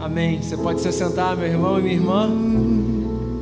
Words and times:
Amém. 0.00 0.40
Você 0.40 0.56
pode 0.56 0.80
se 0.80 0.92
sentar, 0.92 1.36
meu 1.36 1.48
irmão 1.48 1.76
e 1.80 1.82
minha 1.82 1.94
irmã. 1.94 2.30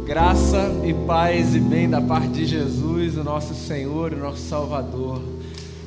Graça 0.07 0.75
e 0.87 0.95
paz 0.95 1.55
e 1.55 1.61
bem 1.61 1.87
da 1.87 2.01
parte 2.01 2.29
de 2.29 2.47
Jesus, 2.47 3.19
o 3.19 3.23
nosso 3.23 3.55
Senhor, 3.55 4.15
o 4.15 4.17
nosso 4.17 4.41
Salvador. 4.49 5.21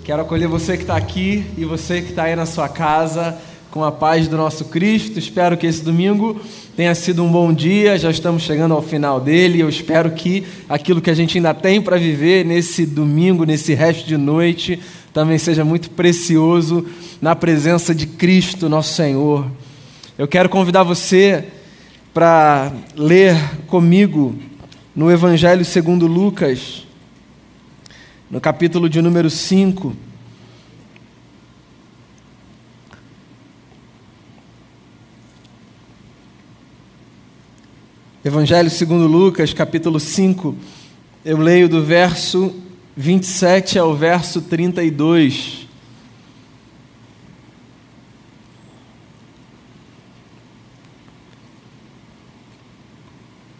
Quero 0.03 0.21
acolher 0.21 0.47
você 0.47 0.77
que 0.77 0.83
está 0.83 0.95
aqui 0.95 1.43
e 1.57 1.65
você 1.65 2.03
que 2.03 2.11
está 2.11 2.25
aí 2.25 2.35
na 2.35 2.45
sua 2.45 2.69
casa 2.69 3.35
com 3.71 3.83
a 3.83 3.91
paz 3.91 4.27
do 4.27 4.37
nosso 4.37 4.65
Cristo. 4.65 5.17
Espero 5.17 5.57
que 5.57 5.65
esse 5.65 5.83
domingo 5.83 6.39
tenha 6.75 6.93
sido 6.93 7.23
um 7.23 7.31
bom 7.31 7.51
dia. 7.51 7.97
Já 7.97 8.11
estamos 8.11 8.43
chegando 8.43 8.75
ao 8.75 8.81
final 8.83 9.19
dele. 9.19 9.61
Eu 9.61 9.69
espero 9.69 10.11
que 10.11 10.45
aquilo 10.69 11.01
que 11.01 11.09
a 11.09 11.15
gente 11.15 11.35
ainda 11.39 11.53
tem 11.53 11.81
para 11.81 11.97
viver 11.97 12.45
nesse 12.45 12.85
domingo, 12.85 13.43
nesse 13.43 13.73
resto 13.73 14.07
de 14.07 14.17
noite, 14.17 14.79
também 15.11 15.39
seja 15.39 15.65
muito 15.65 15.89
precioso 15.89 16.85
na 17.19 17.35
presença 17.35 17.95
de 17.95 18.05
Cristo, 18.05 18.69
nosso 18.69 18.93
Senhor. 18.93 19.45
Eu 20.19 20.27
quero 20.27 20.49
convidar 20.49 20.83
você 20.83 21.47
para 22.13 22.73
ler 22.93 23.37
comigo 23.67 24.35
no 24.93 25.09
Evangelho 25.09 25.63
segundo 25.63 26.05
Lucas, 26.07 26.85
no 28.29 28.41
capítulo 28.41 28.89
de 28.89 29.01
número 29.01 29.29
5. 29.29 29.95
Evangelho 38.25 38.69
segundo 38.69 39.07
Lucas, 39.07 39.53
capítulo 39.53 40.01
5. 40.01 40.53
Eu 41.23 41.37
leio 41.37 41.69
do 41.69 41.81
verso 41.81 42.53
27 42.97 43.79
ao 43.79 43.95
verso 43.95 44.41
32. 44.41 45.58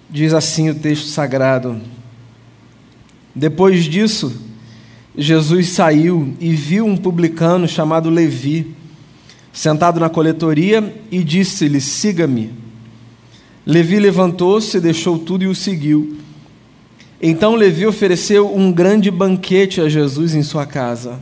Diz 0.10 0.34
assim 0.34 0.70
o 0.70 0.76
texto 0.76 1.08
sagrado: 1.08 1.80
Depois 3.36 3.86
disso, 3.86 4.34
Jesus 5.16 5.70
saiu 5.70 6.34
e 6.40 6.52
viu 6.54 6.86
um 6.86 6.98
publicano 6.98 7.68
chamado 7.68 8.10
Levi, 8.10 8.76
sentado 9.54 10.00
na 10.00 10.10
coletoria, 10.10 10.96
e 11.12 11.24
disse-lhe: 11.24 11.80
Siga-me. 11.80 12.52
Levi 13.66 14.00
levantou-se, 14.00 14.80
deixou 14.80 15.20
tudo 15.20 15.44
e 15.44 15.48
o 15.48 15.54
seguiu. 15.54 16.18
Então 17.22 17.54
Levi 17.54 17.86
ofereceu 17.86 18.56
um 18.56 18.72
grande 18.72 19.12
banquete 19.12 19.80
a 19.80 19.88
Jesus 19.88 20.34
em 20.34 20.42
sua 20.42 20.66
casa. 20.66 21.22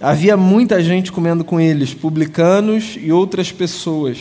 Havia 0.00 0.38
muita 0.38 0.82
gente 0.82 1.12
comendo 1.12 1.44
com 1.44 1.60
eles, 1.60 1.92
publicanos 1.92 2.96
e 2.98 3.12
outras 3.12 3.52
pessoas. 3.52 4.18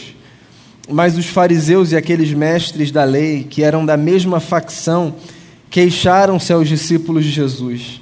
Mas 0.92 1.18
os 1.18 1.28
fariseus 1.28 1.92
e 1.92 1.95
aqueles 1.95 2.34
mestres 2.34 2.92
da 2.92 3.04
lei, 3.04 3.44
que 3.44 3.62
eram 3.62 3.86
da 3.86 3.95
mesma 3.95 4.40
facção, 4.40 5.14
queixaram-se 5.70 6.52
aos 6.52 6.68
discípulos 6.68 7.23
de 7.23 7.32
Jesus: 7.32 8.02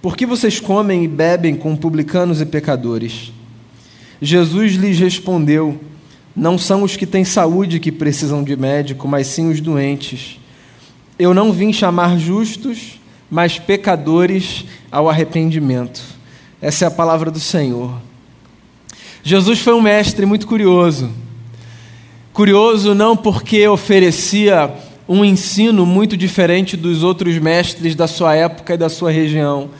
Por 0.00 0.16
que 0.16 0.24
vocês 0.24 0.58
comem 0.58 1.04
e 1.04 1.08
bebem 1.08 1.54
com 1.54 1.76
publicanos 1.76 2.40
e 2.40 2.46
pecadores? 2.46 3.32
Jesus 4.22 4.72
lhes 4.72 4.98
respondeu: 4.98 5.78
Não 6.34 6.56
são 6.56 6.82
os 6.82 6.96
que 6.96 7.06
têm 7.06 7.24
saúde 7.24 7.78
que 7.78 7.92
precisam 7.92 8.42
de 8.42 8.56
médico, 8.56 9.06
mas 9.06 9.26
sim 9.26 9.50
os 9.50 9.60
doentes. 9.60 10.40
Eu 11.18 11.34
não 11.34 11.52
vim 11.52 11.72
chamar 11.72 12.18
justos, 12.18 12.98
mas 13.30 13.58
pecadores 13.58 14.64
ao 14.90 15.10
arrependimento. 15.10 16.02
Essa 16.60 16.86
é 16.86 16.88
a 16.88 16.90
palavra 16.90 17.30
do 17.30 17.38
Senhor. 17.38 18.00
Jesus 19.22 19.58
foi 19.58 19.74
um 19.74 19.82
mestre 19.82 20.24
muito 20.24 20.46
curioso. 20.46 21.10
Curioso 22.34 22.96
não 22.96 23.16
porque 23.16 23.68
oferecia 23.68 24.68
um 25.08 25.24
ensino 25.24 25.86
muito 25.86 26.16
diferente 26.16 26.76
dos 26.76 27.04
outros 27.04 27.38
mestres 27.38 27.94
da 27.94 28.08
sua 28.08 28.34
época 28.34 28.74
e 28.74 28.76
da 28.76 28.88
sua 28.88 29.12
região. 29.12 29.70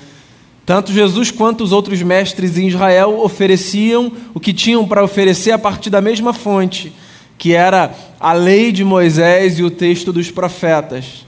Tanto 0.65 0.93
Jesus 0.93 1.33
quanto 1.33 1.65
os 1.65 1.73
outros 1.73 2.01
mestres 2.01 2.57
em 2.57 2.69
Israel 2.69 3.19
ofereciam 3.21 4.13
o 4.33 4.39
que 4.39 4.53
tinham 4.53 4.87
para 4.87 5.03
oferecer 5.03 5.51
a 5.51 5.59
partir 5.59 5.91
da 5.91 6.01
mesma 6.01 6.33
fonte, 6.33 6.93
que 7.37 7.53
era 7.53 7.93
a 8.21 8.33
lei 8.33 8.71
de 8.71 8.85
Moisés 8.85 9.59
e 9.59 9.65
o 9.65 9.71
texto 9.71 10.13
dos 10.13 10.31
profetas. 10.31 11.27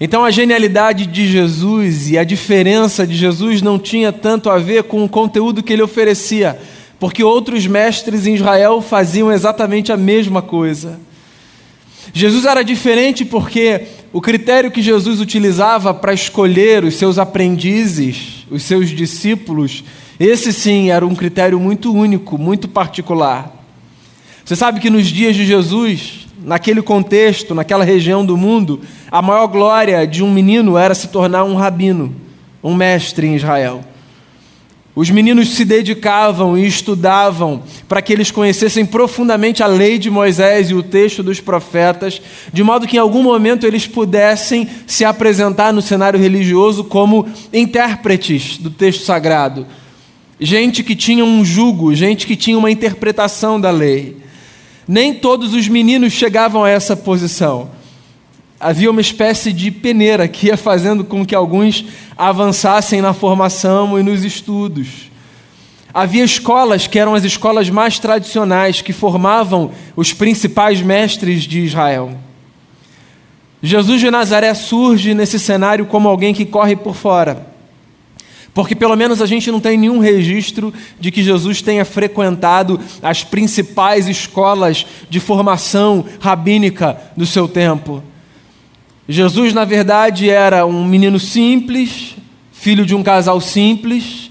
Então 0.00 0.24
a 0.24 0.30
genialidade 0.30 1.04
de 1.04 1.26
Jesus 1.26 2.10
e 2.10 2.16
a 2.16 2.22
diferença 2.22 3.04
de 3.04 3.16
Jesus 3.16 3.60
não 3.60 3.76
tinha 3.76 4.12
tanto 4.12 4.48
a 4.48 4.58
ver 4.58 4.84
com 4.84 5.02
o 5.02 5.08
conteúdo 5.08 5.64
que 5.64 5.72
ele 5.72 5.82
oferecia, 5.82 6.60
porque 7.02 7.24
outros 7.24 7.66
mestres 7.66 8.28
em 8.28 8.36
Israel 8.36 8.80
faziam 8.80 9.32
exatamente 9.32 9.90
a 9.90 9.96
mesma 9.96 10.40
coisa. 10.40 11.00
Jesus 12.14 12.44
era 12.44 12.62
diferente 12.62 13.24
porque 13.24 13.88
o 14.12 14.20
critério 14.20 14.70
que 14.70 14.80
Jesus 14.80 15.18
utilizava 15.18 15.92
para 15.92 16.14
escolher 16.14 16.84
os 16.84 16.94
seus 16.94 17.18
aprendizes, 17.18 18.46
os 18.48 18.62
seus 18.62 18.88
discípulos, 18.90 19.82
esse 20.20 20.52
sim 20.52 20.90
era 20.90 21.04
um 21.04 21.12
critério 21.12 21.58
muito 21.58 21.92
único, 21.92 22.38
muito 22.38 22.68
particular. 22.68 23.52
Você 24.44 24.54
sabe 24.54 24.78
que 24.78 24.88
nos 24.88 25.08
dias 25.08 25.34
de 25.34 25.44
Jesus, 25.44 26.28
naquele 26.44 26.82
contexto, 26.82 27.52
naquela 27.52 27.82
região 27.82 28.24
do 28.24 28.36
mundo, 28.36 28.80
a 29.10 29.20
maior 29.20 29.48
glória 29.48 30.06
de 30.06 30.22
um 30.22 30.32
menino 30.32 30.78
era 30.78 30.94
se 30.94 31.08
tornar 31.08 31.42
um 31.42 31.56
rabino, 31.56 32.14
um 32.62 32.76
mestre 32.76 33.26
em 33.26 33.34
Israel. 33.34 33.82
Os 34.94 35.08
meninos 35.08 35.54
se 35.54 35.64
dedicavam 35.64 36.56
e 36.56 36.66
estudavam 36.66 37.62
para 37.88 38.02
que 38.02 38.12
eles 38.12 38.30
conhecessem 38.30 38.84
profundamente 38.84 39.62
a 39.62 39.66
lei 39.66 39.98
de 39.98 40.10
Moisés 40.10 40.68
e 40.68 40.74
o 40.74 40.82
texto 40.82 41.22
dos 41.22 41.40
profetas, 41.40 42.20
de 42.52 42.62
modo 42.62 42.86
que 42.86 42.96
em 42.96 43.00
algum 43.00 43.22
momento 43.22 43.66
eles 43.66 43.86
pudessem 43.86 44.68
se 44.86 45.02
apresentar 45.02 45.72
no 45.72 45.80
cenário 45.80 46.20
religioso 46.20 46.84
como 46.84 47.26
intérpretes 47.50 48.58
do 48.58 48.68
texto 48.68 49.04
sagrado. 49.04 49.66
Gente 50.38 50.82
que 50.82 50.94
tinha 50.94 51.24
um 51.24 51.42
jugo, 51.42 51.94
gente 51.94 52.26
que 52.26 52.36
tinha 52.36 52.58
uma 52.58 52.70
interpretação 52.70 53.58
da 53.58 53.70
lei. 53.70 54.18
Nem 54.86 55.14
todos 55.14 55.54
os 55.54 55.68
meninos 55.68 56.12
chegavam 56.12 56.64
a 56.64 56.68
essa 56.68 56.94
posição 56.94 57.70
havia 58.62 58.88
uma 58.88 59.00
espécie 59.00 59.52
de 59.52 59.72
peneira 59.72 60.28
que 60.28 60.46
ia 60.46 60.56
fazendo 60.56 61.02
com 61.02 61.26
que 61.26 61.34
alguns 61.34 61.84
avançassem 62.16 63.00
na 63.00 63.12
formação 63.12 63.98
e 63.98 64.04
nos 64.04 64.22
estudos. 64.22 65.10
Havia 65.92 66.22
escolas 66.22 66.86
que 66.86 66.96
eram 66.96 67.12
as 67.12 67.24
escolas 67.24 67.68
mais 67.68 67.98
tradicionais, 67.98 68.80
que 68.80 68.92
formavam 68.92 69.72
os 69.96 70.12
principais 70.12 70.80
mestres 70.80 71.42
de 71.42 71.58
Israel. 71.60 72.16
Jesus 73.60 74.00
de 74.00 74.10
Nazaré 74.10 74.54
surge 74.54 75.12
nesse 75.12 75.40
cenário 75.40 75.84
como 75.86 76.08
alguém 76.08 76.32
que 76.32 76.44
corre 76.44 76.76
por 76.76 76.94
fora. 76.94 77.48
Porque 78.54 78.76
pelo 78.76 78.96
menos 78.96 79.20
a 79.20 79.26
gente 79.26 79.50
não 79.50 79.58
tem 79.58 79.76
nenhum 79.76 79.98
registro 79.98 80.72
de 81.00 81.10
que 81.10 81.22
Jesus 81.22 81.60
tenha 81.60 81.84
frequentado 81.84 82.78
as 83.02 83.24
principais 83.24 84.08
escolas 84.08 84.86
de 85.10 85.18
formação 85.18 86.04
rabínica 86.20 86.96
do 87.16 87.26
seu 87.26 87.48
tempo. 87.48 88.02
Jesus, 89.12 89.52
na 89.52 89.66
verdade, 89.66 90.30
era 90.30 90.64
um 90.64 90.86
menino 90.86 91.20
simples, 91.20 92.16
filho 92.50 92.86
de 92.86 92.94
um 92.94 93.02
casal 93.02 93.42
simples, 93.42 94.30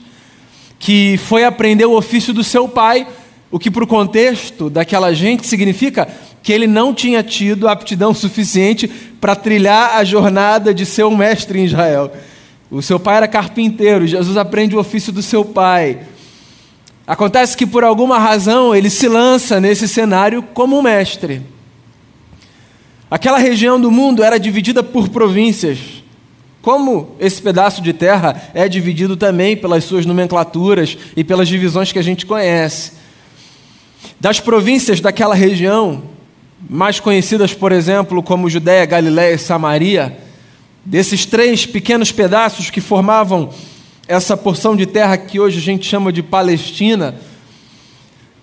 que 0.79 1.17
foi 1.17 1.43
aprender 1.43 1.85
o 1.85 1.95
ofício 1.95 2.33
do 2.33 2.43
seu 2.43 2.67
pai, 2.67 3.05
o 3.51 3.59
que, 3.59 3.69
para 3.69 3.83
o 3.83 3.87
contexto 3.87 4.71
daquela 4.71 5.13
gente, 5.13 5.45
significa 5.45 6.07
que 6.41 6.51
ele 6.51 6.65
não 6.65 6.95
tinha 6.95 7.21
tido 7.21 7.67
aptidão 7.67 8.11
suficiente 8.11 8.87
para 8.87 9.35
trilhar 9.35 9.97
a 9.97 10.03
jornada 10.03 10.73
de 10.73 10.83
ser 10.83 11.03
um 11.03 11.15
mestre 11.15 11.59
em 11.59 11.65
Israel. 11.65 12.11
O 12.71 12.81
seu 12.81 12.99
pai 12.99 13.17
era 13.17 13.27
carpinteiro, 13.27 14.07
Jesus 14.07 14.35
aprende 14.35 14.75
o 14.75 14.79
ofício 14.79 15.13
do 15.13 15.21
seu 15.21 15.45
pai. 15.45 15.99
Acontece 17.05 17.55
que, 17.55 17.67
por 17.67 17.83
alguma 17.83 18.17
razão, 18.17 18.73
ele 18.73 18.89
se 18.89 19.07
lança 19.07 19.59
nesse 19.59 19.87
cenário 19.87 20.41
como 20.41 20.79
um 20.79 20.81
mestre. 20.81 21.43
Aquela 23.11 23.37
região 23.37 23.77
do 23.77 23.91
mundo 23.91 24.23
era 24.23 24.39
dividida 24.39 24.81
por 24.81 25.09
províncias. 25.09 25.77
Como 26.61 27.13
esse 27.19 27.41
pedaço 27.41 27.81
de 27.81 27.91
terra 27.91 28.41
é 28.53 28.69
dividido 28.69 29.17
também 29.17 29.57
pelas 29.57 29.83
suas 29.83 30.05
nomenclaturas 30.05 30.97
e 31.17 31.21
pelas 31.21 31.49
divisões 31.49 31.91
que 31.91 31.99
a 31.99 32.01
gente 32.01 32.25
conhece. 32.25 32.93
Das 34.17 34.39
províncias 34.39 35.01
daquela 35.01 35.35
região, 35.35 36.03
mais 36.69 37.01
conhecidas, 37.01 37.53
por 37.53 37.73
exemplo, 37.73 38.23
como 38.23 38.49
Judéia, 38.49 38.85
Galiléia 38.85 39.35
e 39.35 39.37
Samaria, 39.37 40.17
desses 40.85 41.25
três 41.25 41.65
pequenos 41.65 42.13
pedaços 42.13 42.69
que 42.69 42.79
formavam 42.79 43.49
essa 44.07 44.37
porção 44.37 44.73
de 44.73 44.85
terra 44.85 45.17
que 45.17 45.37
hoje 45.37 45.57
a 45.57 45.61
gente 45.61 45.85
chama 45.85 46.13
de 46.13 46.23
Palestina, 46.23 47.15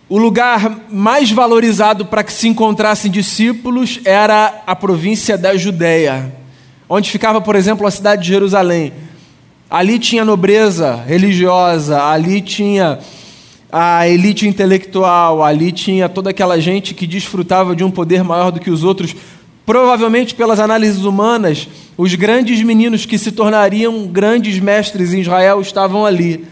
o 0.09 0.17
lugar 0.17 0.87
mais 0.91 1.31
valorizado 1.31 2.07
para 2.07 2.25
que 2.25 2.33
se 2.33 2.49
encontrassem 2.49 3.11
discípulos 3.11 4.01
era 4.05 4.63
a 4.67 4.75
província 4.75 5.37
da 5.37 5.55
Judéia, 5.57 6.33
onde 6.89 7.11
ficava, 7.11 7.41
por 7.41 7.55
exemplo, 7.55 7.87
a 7.87 7.91
cidade 7.91 8.23
de 8.23 8.29
Jerusalém. 8.29 8.93
Ali 9.69 9.99
tinha 9.99 10.25
nobreza 10.25 10.97
religiosa, 11.07 12.03
ali 12.03 12.41
tinha 12.41 12.99
a 13.71 14.09
elite 14.09 14.49
intelectual, 14.49 15.45
ali 15.45 15.71
tinha 15.71 16.09
toda 16.09 16.31
aquela 16.31 16.59
gente 16.59 16.95
que 16.95 17.07
desfrutava 17.07 17.77
de 17.77 17.85
um 17.85 17.91
poder 17.91 18.25
maior 18.25 18.51
do 18.51 18.61
que 18.61 18.71
os 18.71 18.83
outros. 18.83 19.15
Provavelmente, 19.67 20.35
pelas 20.35 20.59
análises 20.59 21.05
humanas, 21.05 21.69
os 21.99 22.15
grandes 22.15 22.63
meninos 22.63 23.05
que 23.05 23.19
se 23.19 23.31
tornariam 23.31 24.07
grandes 24.07 24.59
mestres 24.59 25.13
em 25.13 25.21
Israel 25.21 25.61
estavam 25.61 26.07
ali. 26.07 26.47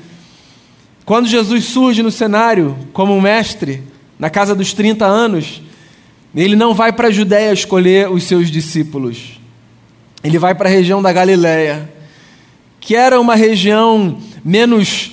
Quando 1.06 1.28
Jesus 1.28 1.66
surge 1.66 2.02
no 2.02 2.10
cenário 2.10 2.76
como 2.92 3.20
mestre, 3.20 3.80
na 4.18 4.28
casa 4.28 4.56
dos 4.56 4.72
30 4.72 5.06
anos, 5.06 5.62
ele 6.34 6.56
não 6.56 6.74
vai 6.74 6.92
para 6.92 7.06
a 7.06 7.12
Judéia 7.12 7.52
escolher 7.52 8.10
os 8.10 8.24
seus 8.24 8.50
discípulos. 8.50 9.38
Ele 10.24 10.36
vai 10.36 10.52
para 10.52 10.68
a 10.68 10.72
região 10.72 11.00
da 11.00 11.12
Galiléia, 11.12 11.88
que 12.80 12.96
era 12.96 13.20
uma 13.20 13.36
região 13.36 14.18
menos 14.44 15.12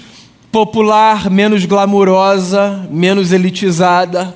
popular, 0.52 1.30
menos 1.30 1.64
glamurosa, 1.64 2.90
menos 2.90 3.32
elitizada. 3.32 4.36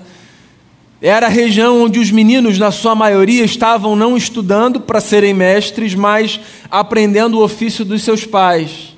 Era 1.02 1.26
a 1.26 1.32
região 1.32 1.82
onde 1.82 1.98
os 1.98 2.12
meninos, 2.12 2.60
na 2.60 2.70
sua 2.70 2.94
maioria, 2.94 3.44
estavam 3.44 3.96
não 3.96 4.16
estudando 4.16 4.80
para 4.80 5.02
serem 5.02 5.34
mestres, 5.34 5.96
mas 5.96 6.40
aprendendo 6.70 7.40
o 7.40 7.44
ofício 7.44 7.84
dos 7.84 8.04
seus 8.04 8.24
pais. 8.26 8.96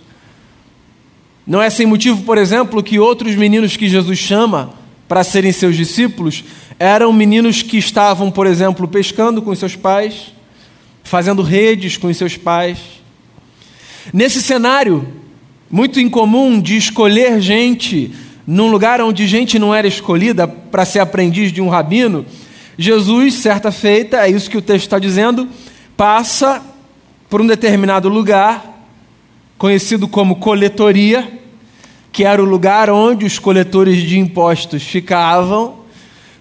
Não 1.49 1.59
é 1.59 1.71
sem 1.71 1.87
motivo, 1.87 2.21
por 2.21 2.37
exemplo, 2.37 2.83
que 2.83 2.99
outros 2.99 3.35
meninos 3.35 3.75
que 3.75 3.89
Jesus 3.89 4.19
chama 4.19 4.69
para 5.07 5.23
serem 5.23 5.51
seus 5.51 5.75
discípulos 5.75 6.43
eram 6.77 7.11
meninos 7.11 7.63
que 7.63 7.79
estavam, 7.79 8.29
por 8.29 8.45
exemplo, 8.45 8.87
pescando 8.87 9.41
com 9.41 9.55
seus 9.55 9.75
pais, 9.75 10.31
fazendo 11.03 11.41
redes 11.41 11.97
com 11.97 12.13
seus 12.13 12.37
pais. 12.37 12.77
Nesse 14.13 14.43
cenário, 14.43 15.07
muito 15.71 15.99
incomum 15.99 16.61
de 16.61 16.77
escolher 16.77 17.41
gente 17.41 18.13
num 18.45 18.69
lugar 18.69 19.01
onde 19.01 19.25
gente 19.25 19.57
não 19.57 19.73
era 19.73 19.87
escolhida 19.87 20.47
para 20.47 20.85
ser 20.85 20.99
aprendiz 20.99 21.51
de 21.51 21.63
um 21.63 21.67
rabino, 21.67 22.27
Jesus, 22.77 23.33
certa 23.33 23.71
feita, 23.71 24.17
é 24.17 24.29
isso 24.29 24.51
que 24.51 24.57
o 24.57 24.61
texto 24.61 24.85
está 24.85 24.99
dizendo, 24.99 25.49
passa 25.97 26.61
por 27.27 27.41
um 27.41 27.47
determinado 27.47 28.07
lugar, 28.07 28.85
conhecido 29.57 30.07
como 30.07 30.35
coletoria, 30.35 31.38
que 32.11 32.23
era 32.23 32.41
o 32.41 32.45
lugar 32.45 32.89
onde 32.89 33.25
os 33.25 33.39
coletores 33.39 34.01
de 34.01 34.17
impostos 34.17 34.83
ficavam, 34.83 35.79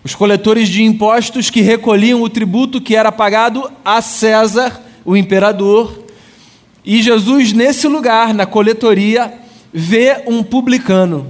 os 0.03 0.15
coletores 0.15 0.69
de 0.69 0.83
impostos 0.83 1.51
que 1.51 1.61
recolhiam 1.61 2.23
o 2.23 2.29
tributo 2.29 2.81
que 2.81 2.97
era 2.97 3.13
pagado 3.13 3.71
a 3.85 4.01
César, 4.01 4.81
o 5.05 5.17
imperador, 5.17 6.05
e 6.85 7.03
Jesus, 7.03 7.53
nesse 7.53 7.87
lugar, 7.87 8.33
na 8.33 8.47
coletoria, 8.47 9.35
vê 9.73 10.23
um 10.27 10.43
publicano. 10.43 11.27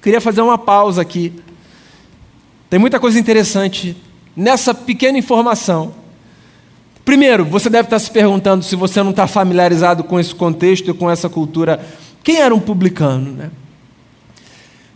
Queria 0.00 0.20
fazer 0.20 0.40
uma 0.40 0.56
pausa 0.56 1.02
aqui. 1.02 1.32
Tem 2.70 2.80
muita 2.80 2.98
coisa 2.98 3.18
interessante 3.18 3.96
nessa 4.34 4.72
pequena 4.72 5.18
informação. 5.18 5.94
Primeiro, 7.04 7.44
você 7.44 7.68
deve 7.68 7.86
estar 7.86 7.98
se 7.98 8.10
perguntando, 8.10 8.64
se 8.64 8.74
você 8.74 9.02
não 9.02 9.10
está 9.10 9.26
familiarizado 9.26 10.02
com 10.02 10.18
esse 10.18 10.34
contexto 10.34 10.90
e 10.90 10.94
com 10.94 11.10
essa 11.10 11.28
cultura, 11.28 11.84
quem 12.24 12.38
era 12.38 12.54
um 12.54 12.58
publicano? 12.58 13.32
Né? 13.32 13.50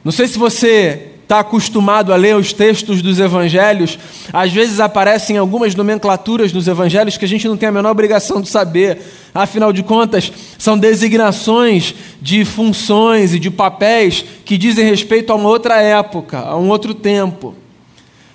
Não 0.03 0.13
sei 0.13 0.27
se 0.27 0.39
você 0.39 1.11
está 1.23 1.41
acostumado 1.41 2.13
a 2.13 2.17
ler 2.17 2.35
os 2.35 2.53
textos 2.53 3.03
dos 3.03 3.21
evangelhos, 3.21 3.97
às 4.33 4.51
vezes 4.51 4.81
aparecem 4.81 5.37
algumas 5.37 5.77
nomenclaturas 5.77 6.53
nos 6.53 6.67
evangelhos 6.67 7.17
que 7.17 7.25
a 7.25 7.29
gente 7.29 7.47
não 7.47 7.57
tem 7.57 7.69
a 7.69 7.73
menor 7.73 7.91
obrigação 7.91 8.41
de 8.41 8.49
saber. 8.49 8.99
Afinal 9.33 9.73
de 9.73 9.85
contas, 9.85 10.33
são 10.59 10.77
designações 10.77 11.95
de 12.21 12.45
funções 12.45 13.33
e 13.33 13.39
de 13.39 13.49
papéis 13.49 14.25
que 14.45 14.59
dizem 14.59 14.85
respeito 14.85 15.33
a 15.33 15.37
uma 15.37 15.49
outra 15.49 15.81
época, 15.81 16.41
a 16.41 16.57
um 16.57 16.69
outro 16.69 16.95
tempo. 16.95 17.55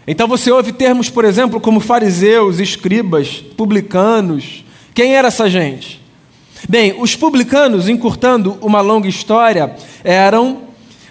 Então 0.08 0.26
você 0.28 0.50
ouve 0.52 0.72
termos, 0.72 1.10
por 1.10 1.26
exemplo, 1.26 1.60
como 1.60 1.82
fariseus, 1.82 2.60
escribas, 2.60 3.44
publicanos. 3.58 4.64
Quem 4.94 5.16
era 5.16 5.28
essa 5.28 5.50
gente? 5.50 6.00
Bem, 6.70 6.96
os 6.98 7.16
publicanos, 7.16 7.90
encurtando 7.90 8.58
uma 8.62 8.80
longa 8.80 9.10
história, 9.10 9.76
eram 10.04 10.65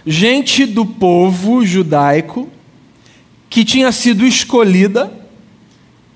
gente 0.06 0.66
do 0.66 0.84
povo 0.84 1.64
judaico 1.64 2.48
que 3.48 3.64
tinha 3.64 3.90
sido 3.92 4.26
escolhida 4.26 5.12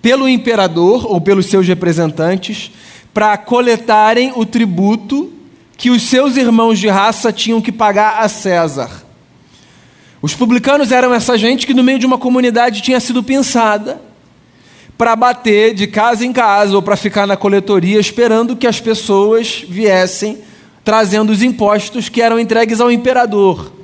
pelo 0.02 0.29
imperador 0.29 1.06
ou 1.06 1.20
pelos 1.20 1.46
seus 1.46 1.67
representantes 1.67 2.70
para 3.14 3.37
coletarem 3.37 4.32
o 4.37 4.44
tributo 4.44 5.32
que 5.76 5.90
os 5.90 6.02
seus 6.02 6.37
irmãos 6.37 6.79
de 6.79 6.88
raça 6.88 7.32
tinham 7.32 7.61
que 7.61 7.73
pagar 7.73 8.23
a 8.23 8.29
César. 8.29 9.05
Os 10.20 10.35
publicanos 10.35 10.90
eram 10.90 11.14
essa 11.14 11.38
gente 11.38 11.67
que, 11.67 11.73
no 11.73 11.85
meio 11.85 11.99
de 11.99 12.06
uma 12.06 12.19
comunidade, 12.19 12.82
tinha 12.82 12.99
sido 12.99 13.23
pensada 13.23 14.00
para 14.96 15.14
bater 15.14 15.73
de 15.75 15.87
casa 15.87 16.26
em 16.26 16.32
casa 16.32 16.75
ou 16.75 16.82
para 16.82 16.96
ficar 16.96 17.25
na 17.25 17.37
coletoria 17.37 18.00
esperando 18.00 18.56
que 18.56 18.67
as 18.67 18.81
pessoas 18.81 19.64
viessem 19.69 20.38
trazendo 20.85 21.31
os 21.31 21.40
impostos 21.43 22.08
que 22.08 22.20
eram 22.20 22.40
entregues 22.40 22.81
ao 22.81 22.90
imperador. 22.90 23.78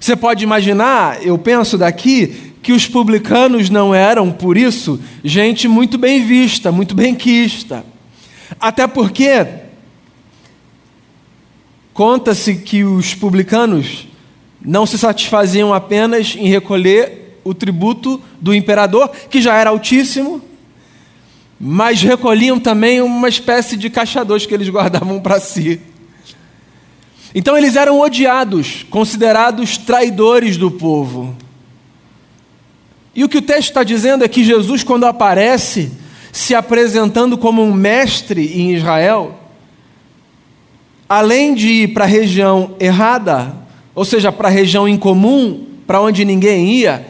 Você 0.00 0.14
pode 0.14 0.44
imaginar, 0.44 1.24
eu 1.24 1.36
penso 1.36 1.76
daqui, 1.76 2.52
que 2.62 2.72
os 2.72 2.86
publicanos 2.86 3.70
não 3.70 3.94
eram, 3.94 4.30
por 4.30 4.56
isso, 4.56 5.00
gente 5.24 5.66
muito 5.66 5.96
bem 5.96 6.24
vista, 6.24 6.70
muito 6.70 6.94
bem 6.94 7.14
quista. 7.14 7.84
Até 8.60 8.86
porque 8.86 9.46
conta-se 11.92 12.56
que 12.56 12.84
os 12.84 13.14
publicanos 13.14 14.06
não 14.60 14.86
se 14.86 14.98
satisfaziam 14.98 15.72
apenas 15.72 16.36
em 16.36 16.48
recolher 16.48 17.38
o 17.44 17.54
tributo 17.54 18.20
do 18.40 18.54
imperador, 18.54 19.10
que 19.30 19.40
já 19.40 19.56
era 19.56 19.70
altíssimo, 19.70 20.42
mas 21.58 22.02
recolhiam 22.02 22.60
também 22.60 23.00
uma 23.00 23.28
espécie 23.28 23.76
de 23.76 23.90
caixadores 23.90 24.46
que 24.46 24.54
eles 24.54 24.68
guardavam 24.68 25.20
para 25.20 25.40
si. 25.40 25.80
Então 27.34 27.56
eles 27.56 27.76
eram 27.76 28.00
odiados, 28.00 28.86
considerados 28.88 29.76
traidores 29.76 30.56
do 30.56 30.70
povo. 30.70 31.36
E 33.14 33.24
o 33.24 33.28
que 33.28 33.38
o 33.38 33.42
texto 33.42 33.68
está 33.68 33.82
dizendo 33.82 34.24
é 34.24 34.28
que 34.28 34.44
Jesus, 34.44 34.82
quando 34.82 35.04
aparece, 35.04 35.90
se 36.32 36.54
apresentando 36.54 37.36
como 37.36 37.62
um 37.62 37.72
mestre 37.72 38.60
em 38.60 38.74
Israel, 38.74 39.38
além 41.08 41.54
de 41.54 41.68
ir 41.68 41.88
para 41.88 42.04
a 42.04 42.08
região 42.08 42.76
errada, 42.78 43.54
ou 43.94 44.04
seja, 44.04 44.30
para 44.30 44.48
a 44.48 44.50
região 44.50 44.88
incomum, 44.88 45.66
para 45.86 46.00
onde 46.00 46.24
ninguém 46.24 46.72
ia, 46.72 47.06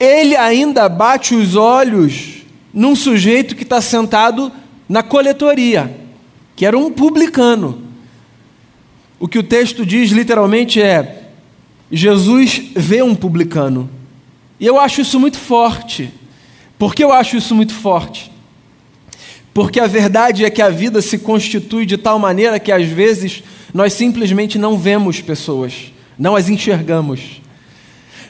ele 0.00 0.36
ainda 0.36 0.88
bate 0.88 1.34
os 1.34 1.56
olhos 1.56 2.42
num 2.72 2.96
sujeito 2.96 3.54
que 3.54 3.62
está 3.62 3.80
sentado 3.80 4.50
na 4.88 5.02
coletoria, 5.02 5.94
que 6.56 6.64
era 6.64 6.78
um 6.78 6.90
publicano. 6.90 7.83
O 9.24 9.26
que 9.26 9.38
o 9.38 9.42
texto 9.42 9.86
diz 9.86 10.10
literalmente 10.10 10.82
é: 10.82 11.30
Jesus 11.90 12.60
vê 12.76 13.02
um 13.02 13.14
publicano. 13.14 13.88
E 14.60 14.66
eu 14.66 14.78
acho 14.78 15.00
isso 15.00 15.18
muito 15.18 15.38
forte. 15.38 16.12
Por 16.78 16.94
que 16.94 17.02
eu 17.02 17.10
acho 17.10 17.34
isso 17.34 17.54
muito 17.54 17.72
forte? 17.72 18.30
Porque 19.54 19.80
a 19.80 19.86
verdade 19.86 20.44
é 20.44 20.50
que 20.50 20.60
a 20.60 20.68
vida 20.68 21.00
se 21.00 21.16
constitui 21.16 21.86
de 21.86 21.96
tal 21.96 22.18
maneira 22.18 22.60
que 22.60 22.70
às 22.70 22.84
vezes 22.86 23.42
nós 23.72 23.94
simplesmente 23.94 24.58
não 24.58 24.76
vemos 24.76 25.22
pessoas, 25.22 25.90
não 26.18 26.36
as 26.36 26.50
enxergamos. 26.50 27.40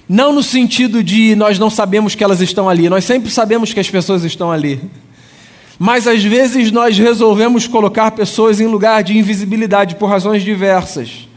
Não 0.08 0.32
no 0.32 0.44
sentido 0.44 1.02
de 1.02 1.34
nós 1.34 1.58
não 1.58 1.70
sabemos 1.70 2.14
que 2.14 2.22
elas 2.22 2.40
estão 2.40 2.68
ali, 2.68 2.88
nós 2.88 3.02
sempre 3.02 3.32
sabemos 3.32 3.74
que 3.74 3.80
as 3.80 3.90
pessoas 3.90 4.22
estão 4.22 4.52
ali. 4.52 4.80
Mas 5.78 6.06
às 6.06 6.22
vezes 6.22 6.70
nós 6.70 6.96
resolvemos 6.98 7.66
colocar 7.66 8.10
pessoas 8.12 8.60
em 8.60 8.66
lugar 8.66 9.02
de 9.02 9.16
invisibilidade 9.16 9.96
por 9.96 10.08
razões 10.08 10.42
diversas. 10.42 11.28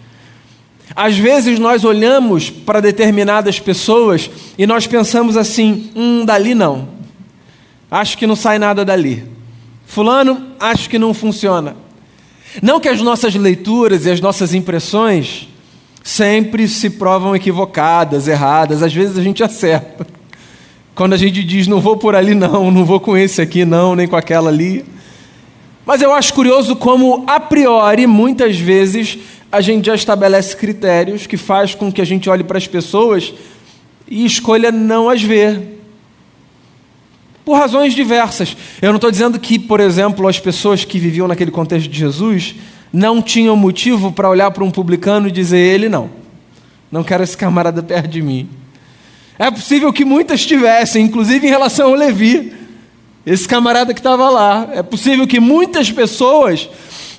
Às 0.96 1.18
vezes 1.18 1.60
nós 1.60 1.84
olhamos 1.84 2.50
para 2.50 2.80
determinadas 2.80 3.60
pessoas 3.60 4.30
e 4.58 4.66
nós 4.66 4.88
pensamos 4.88 5.36
assim: 5.36 5.92
hum, 5.96 6.24
dali 6.26 6.54
não. 6.54 6.90
Acho 7.90 8.18
que 8.18 8.28
não 8.28 8.36
sai 8.36 8.60
nada 8.60 8.84
dali. 8.86 9.24
Fulano, 9.86 10.52
acho 10.60 10.90
que 10.90 11.00
não 11.00 11.14
funciona. 11.14 11.76
Não 12.62 12.80
que 12.80 12.90
as 12.90 13.02
nossas 13.02 13.36
leituras 13.36 14.06
e 14.06 14.12
as 14.12 14.20
nossas 14.20 14.54
impressões 14.54 15.48
sempre 16.04 16.68
se 16.68 16.90
provam 16.92 17.36
equivocadas, 17.36 18.28
erradas, 18.28 18.82
às 18.82 18.94
vezes 18.94 19.18
a 19.18 19.22
gente 19.22 19.44
acerta. 19.44 20.17
Quando 20.98 21.14
a 21.14 21.18
gente 21.18 21.44
diz, 21.44 21.68
não 21.68 21.80
vou 21.80 21.96
por 21.96 22.16
ali, 22.16 22.34
não, 22.34 22.72
não 22.72 22.84
vou 22.84 23.00
com 23.00 23.16
esse 23.16 23.40
aqui, 23.40 23.64
não, 23.64 23.96
nem 23.96 24.08
com 24.08 24.16
aquela 24.16 24.50
ali. 24.50 24.84
Mas 25.86 26.02
eu 26.02 26.12
acho 26.12 26.34
curioso 26.34 26.76
como, 26.76 27.24
a 27.28 27.40
priori, 27.40 28.08
muitas 28.08 28.58
vezes, 28.58 29.16
a 29.52 29.62
gente 29.62 29.86
já 29.86 29.94
estabelece 29.94 30.58
critérios 30.58 31.28
que 31.28 31.38
faz 31.38 31.76
com 31.76 31.92
que 31.92 32.02
a 32.02 32.06
gente 32.06 32.28
olhe 32.28 32.44
para 32.44 32.58
as 32.58 32.66
pessoas 32.66 33.32
e 34.08 34.26
escolha 34.26 34.72
não 34.72 35.08
as 35.08 35.22
ver. 35.22 35.80
Por 37.46 37.54
razões 37.54 37.94
diversas. 37.94 38.58
Eu 38.82 38.90
não 38.90 38.96
estou 38.96 39.12
dizendo 39.12 39.40
que, 39.40 39.60
por 39.60 39.80
exemplo, 39.80 40.28
as 40.28 40.40
pessoas 40.40 40.84
que 40.84 40.98
viviam 40.98 41.28
naquele 41.28 41.52
contexto 41.52 41.88
de 41.88 42.00
Jesus 42.00 42.56
não 42.92 43.22
tinham 43.22 43.56
motivo 43.56 44.12
para 44.12 44.32
olhar 44.32 44.50
para 44.50 44.64
um 44.64 44.72
publicano 44.72 45.28
e 45.28 45.32
dizer 45.32 45.60
ele 45.60 45.90
não. 45.90 46.10
Não 46.92 47.04
quero 47.04 47.24
esse 47.24 47.38
camarada 47.38 47.84
perto 47.84 48.08
de 48.08 48.24
mim. 48.24 48.50
É 49.40 49.52
possível 49.52 49.94
que 49.94 50.04
muitas 50.04 50.46
tivessem, 50.46 51.06
inclusive 51.06 51.46
em 51.46 51.50
relação 51.50 51.90
ao 51.90 51.94
Levi, 51.94 52.54
esse 53.26 53.48
camarada 53.48 53.94
que 53.94 54.00
estava 54.00 54.30
lá. 54.30 54.70
É 54.74 54.82
possível 54.82 55.28
que 55.28 55.40
muitas 55.40 55.92
pessoas 55.92 56.70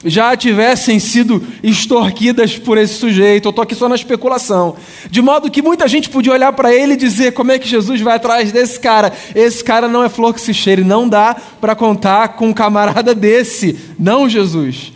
já 0.04 0.36
tivessem 0.36 0.98
sido 0.98 1.44
extorquidas 1.62 2.56
por 2.56 2.78
esse 2.78 2.94
sujeito. 2.94 3.46
Eu 3.46 3.50
estou 3.50 3.62
aqui 3.62 3.74
só 3.74 3.88
na 3.88 3.94
especulação. 3.94 4.76
De 5.10 5.20
modo 5.20 5.50
que 5.50 5.62
muita 5.62 5.86
gente 5.86 6.08
podia 6.08 6.32
olhar 6.32 6.52
para 6.52 6.74
ele 6.74 6.94
e 6.94 6.96
dizer: 6.96 7.32
como 7.32 7.52
é 7.52 7.58
que 7.58 7.68
Jesus 7.68 8.00
vai 8.00 8.16
atrás 8.16 8.50
desse 8.50 8.80
cara? 8.80 9.12
Esse 9.34 9.62
cara 9.62 9.86
não 9.86 10.02
é 10.02 10.08
flor 10.08 10.34
que 10.34 10.40
se 10.40 10.54
cheire, 10.54 10.82
não 10.82 11.08
dá 11.08 11.36
para 11.60 11.74
contar 11.74 12.28
com 12.30 12.48
um 12.48 12.52
camarada 12.52 13.14
desse. 13.14 13.78
Não, 13.98 14.28
Jesus. 14.28 14.92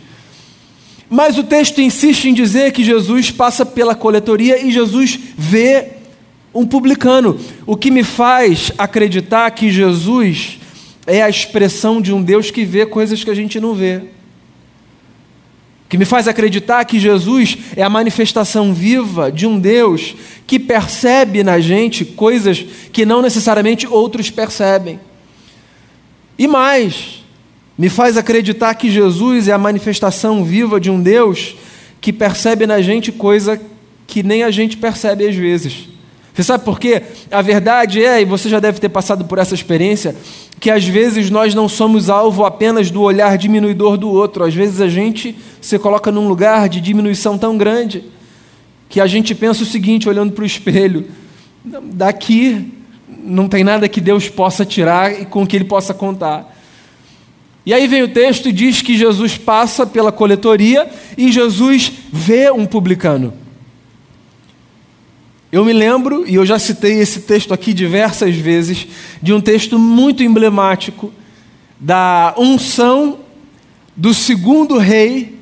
Mas 1.09 1.37
o 1.37 1.43
texto 1.43 1.79
insiste 1.79 2.25
em 2.25 2.33
dizer 2.33 2.71
que 2.71 2.83
Jesus 2.83 3.29
passa 3.29 3.65
pela 3.65 3.93
coletoria 3.93 4.65
e 4.65 4.71
Jesus 4.71 5.19
vê 5.37 6.02
um 6.53 6.65
publicano, 6.65 7.39
o 7.65 7.75
que 7.75 7.89
me 7.89 8.03
faz 8.03 8.71
acreditar 8.77 9.49
que 9.51 9.71
Jesus 9.71 10.59
é 11.07 11.21
a 11.21 11.29
expressão 11.29 12.01
de 12.01 12.13
um 12.13 12.21
Deus 12.21 12.51
que 12.51 12.63
vê 12.63 12.85
coisas 12.85 13.23
que 13.23 13.29
a 13.29 13.35
gente 13.35 13.59
não 13.59 13.73
vê 13.73 14.03
que 15.93 15.97
me 15.99 16.05
faz 16.05 16.27
acreditar 16.27 16.83
que 16.85 16.99
Jesus 16.99 17.55
é 17.75 17.83
a 17.83 17.87
manifestação 17.87 18.73
viva 18.73 19.31
de 19.31 19.45
um 19.45 19.59
Deus 19.59 20.15
que 20.47 20.57
percebe 20.57 21.43
na 21.43 21.59
gente 21.59 22.03
coisas 22.03 22.65
que 22.91 23.05
não 23.05 23.21
necessariamente 23.21 23.85
outros 23.85 24.31
percebem. 24.31 24.99
E 26.35 26.47
mais, 26.47 27.23
me 27.77 27.89
faz 27.89 28.17
acreditar 28.17 28.73
que 28.73 28.89
Jesus 28.89 29.47
é 29.47 29.51
a 29.51 29.57
manifestação 29.59 30.43
viva 30.43 30.79
de 30.79 30.89
um 30.89 30.99
Deus 30.99 31.55
que 32.01 32.11
percebe 32.11 32.65
na 32.65 32.81
gente 32.81 33.11
coisa 33.11 33.61
que 34.07 34.23
nem 34.23 34.41
a 34.41 34.49
gente 34.49 34.75
percebe 34.77 35.27
às 35.27 35.35
vezes. 35.35 35.89
Você 36.33 36.43
sabe 36.43 36.65
por 36.65 36.79
quê? 36.79 37.01
A 37.31 37.41
verdade 37.41 38.03
é, 38.03 38.21
e 38.21 38.25
você 38.25 38.49
já 38.49 38.59
deve 38.59 38.79
ter 38.79 38.89
passado 38.89 39.25
por 39.25 39.37
essa 39.37 39.53
experiência, 39.53 40.15
que 40.59 40.71
às 40.71 40.83
vezes 40.85 41.29
nós 41.29 41.53
não 41.53 41.69
somos 41.69 42.09
alvo 42.09 42.43
apenas 42.43 42.89
do 42.89 43.01
olhar 43.01 43.37
diminuidor 43.37 43.97
do 43.97 44.09
outro, 44.09 44.43
às 44.43 44.53
vezes 44.53 44.81
a 44.81 44.87
gente 44.87 45.35
se 45.61 45.77
coloca 45.77 46.11
num 46.11 46.27
lugar 46.27 46.67
de 46.69 46.81
diminuição 46.81 47.37
tão 47.37 47.57
grande 47.57 48.03
Eu 65.53 65.63
me 65.63 65.71
lembro, 65.71 66.27
e 66.27 66.33
eu 66.33 66.43
já 66.47 66.57
citei 66.57 66.99
esse 66.99 67.19
texto 67.21 67.53
aqui 67.53 67.75
diversas 67.75 68.35
vezes, 68.35 68.87
de 69.21 69.31
um 69.31 69.39
texto 69.39 69.77
muito 69.77 70.23
emblemático 70.23 71.13
da 71.79 72.33
unção 72.39 73.19
do 73.95 74.15
segundo 74.15 74.79
rei 74.79 75.37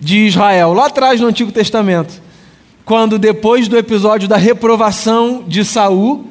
de 0.00 0.28
Israel, 0.28 0.72
lá 0.72 0.86
atrás 0.86 1.20
no 1.20 1.26
Antigo 1.26 1.52
Testamento, 1.52 2.22
quando 2.86 3.18
depois 3.18 3.68
do 3.68 3.76
episódio 3.76 4.26
da 4.26 4.38
reprovação 4.38 5.44
de 5.46 5.62
Saul, 5.62 6.24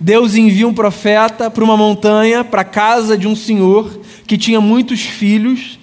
Deus 0.00 0.34
envia 0.34 0.66
um 0.66 0.72
profeta 0.72 1.50
para 1.50 1.64
uma 1.64 1.76
montanha, 1.76 2.42
para 2.42 2.62
a 2.62 2.64
casa 2.64 3.14
de 3.14 3.28
um 3.28 3.36
senhor 3.36 4.00
que 4.26 4.38
tinha 4.38 4.58
muitos 4.58 5.02
filhos, 5.02 5.78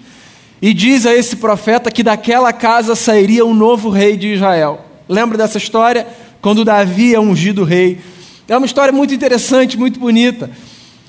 e 0.60 0.74
diz 0.74 1.06
a 1.06 1.14
esse 1.14 1.36
profeta 1.36 1.92
que 1.92 2.02
daquela 2.02 2.52
casa 2.52 2.96
sairia 2.96 3.46
um 3.46 3.54
novo 3.54 3.88
rei 3.88 4.16
de 4.16 4.34
Israel. 4.34 4.84
Lembra 5.08 5.38
dessa 5.38 5.58
história? 5.58 6.08
Quando 6.42 6.64
Davi 6.64 7.14
é 7.14 7.20
ungido 7.20 7.62
rei. 7.62 8.00
É 8.48 8.56
uma 8.56 8.66
história 8.66 8.92
muito 8.92 9.14
interessante, 9.14 9.78
muito 9.78 9.98
bonita. 9.98 10.50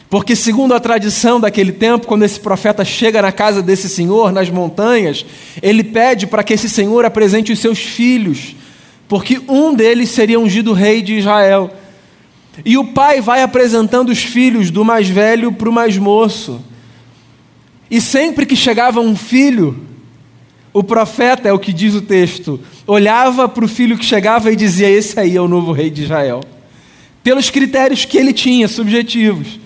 Porque, 0.08 0.36
segundo 0.36 0.76
a 0.76 0.80
tradição 0.80 1.40
daquele 1.40 1.72
tempo, 1.72 2.06
quando 2.06 2.24
esse 2.24 2.40
profeta 2.40 2.86
chega 2.86 3.20
na 3.20 3.32
casa 3.32 3.64
desse 3.64 3.90
senhor, 3.90 4.32
nas 4.32 4.48
montanhas, 4.52 5.26
ele 5.60 5.84
pede 5.84 6.28
para 6.28 6.44
que 6.44 6.54
esse 6.54 6.70
senhor 6.70 7.04
apresente 7.04 7.52
os 7.52 7.58
seus 7.58 7.80
filhos, 7.80 8.56
porque 9.08 9.42
um 9.48 9.74
deles 9.74 10.12
seria 10.12 10.40
ungido 10.40 10.72
rei 10.72 11.02
de 11.02 11.16
Israel. 11.16 11.72
E 12.64 12.78
o 12.78 12.86
pai 12.86 13.20
vai 13.20 13.42
apresentando 13.42 14.10
os 14.10 14.20
filhos 14.20 14.70
do 14.70 14.86
mais 14.86 15.10
velho 15.10 15.52
para 15.52 15.68
o 15.68 15.74
mais 15.74 15.98
moço. 15.98 16.62
E 17.90 18.00
sempre 18.00 18.46
que 18.46 18.56
chegava 18.56 19.00
um 19.00 19.16
filho, 19.16 19.93
o 20.74 20.84
profeta, 20.84 21.48
é 21.48 21.54
o 21.54 21.60
que 21.60 21.72
diz 21.72 21.94
o 21.94 22.02
texto, 22.02 22.60
olhava 22.88 23.48
para 23.48 23.64
o 23.64 23.68
filho 23.68 23.98
que 23.98 24.04
chegava 24.04 24.52
e 24.52 24.56
dizia: 24.56 24.90
Esse 24.90 25.20
aí 25.20 25.38
é 25.38 25.42
o 25.42 25.48
novo 25.48 25.72
rei 25.72 25.90
de 25.90 26.04
Israel. 26.04 26.42
Pelos 27.24 27.50
critérios 27.50 28.04
que 28.04 28.18
ele 28.18 28.34
tinha, 28.34 28.68
subjetivos. 28.68 29.60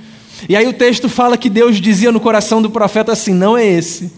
E 0.47 0.55
aí 0.55 0.67
o 0.67 0.73
texto 0.73 1.07
fala 1.07 1.37
que 1.37 1.49
Deus 1.49 1.77
dizia 1.77 2.11
no 2.11 2.19
coração 2.19 2.61
do 2.61 2.69
profeta 2.69 3.13
assim: 3.13 3.33
Não 3.33 3.57
é 3.57 3.65
esse. 3.65 4.11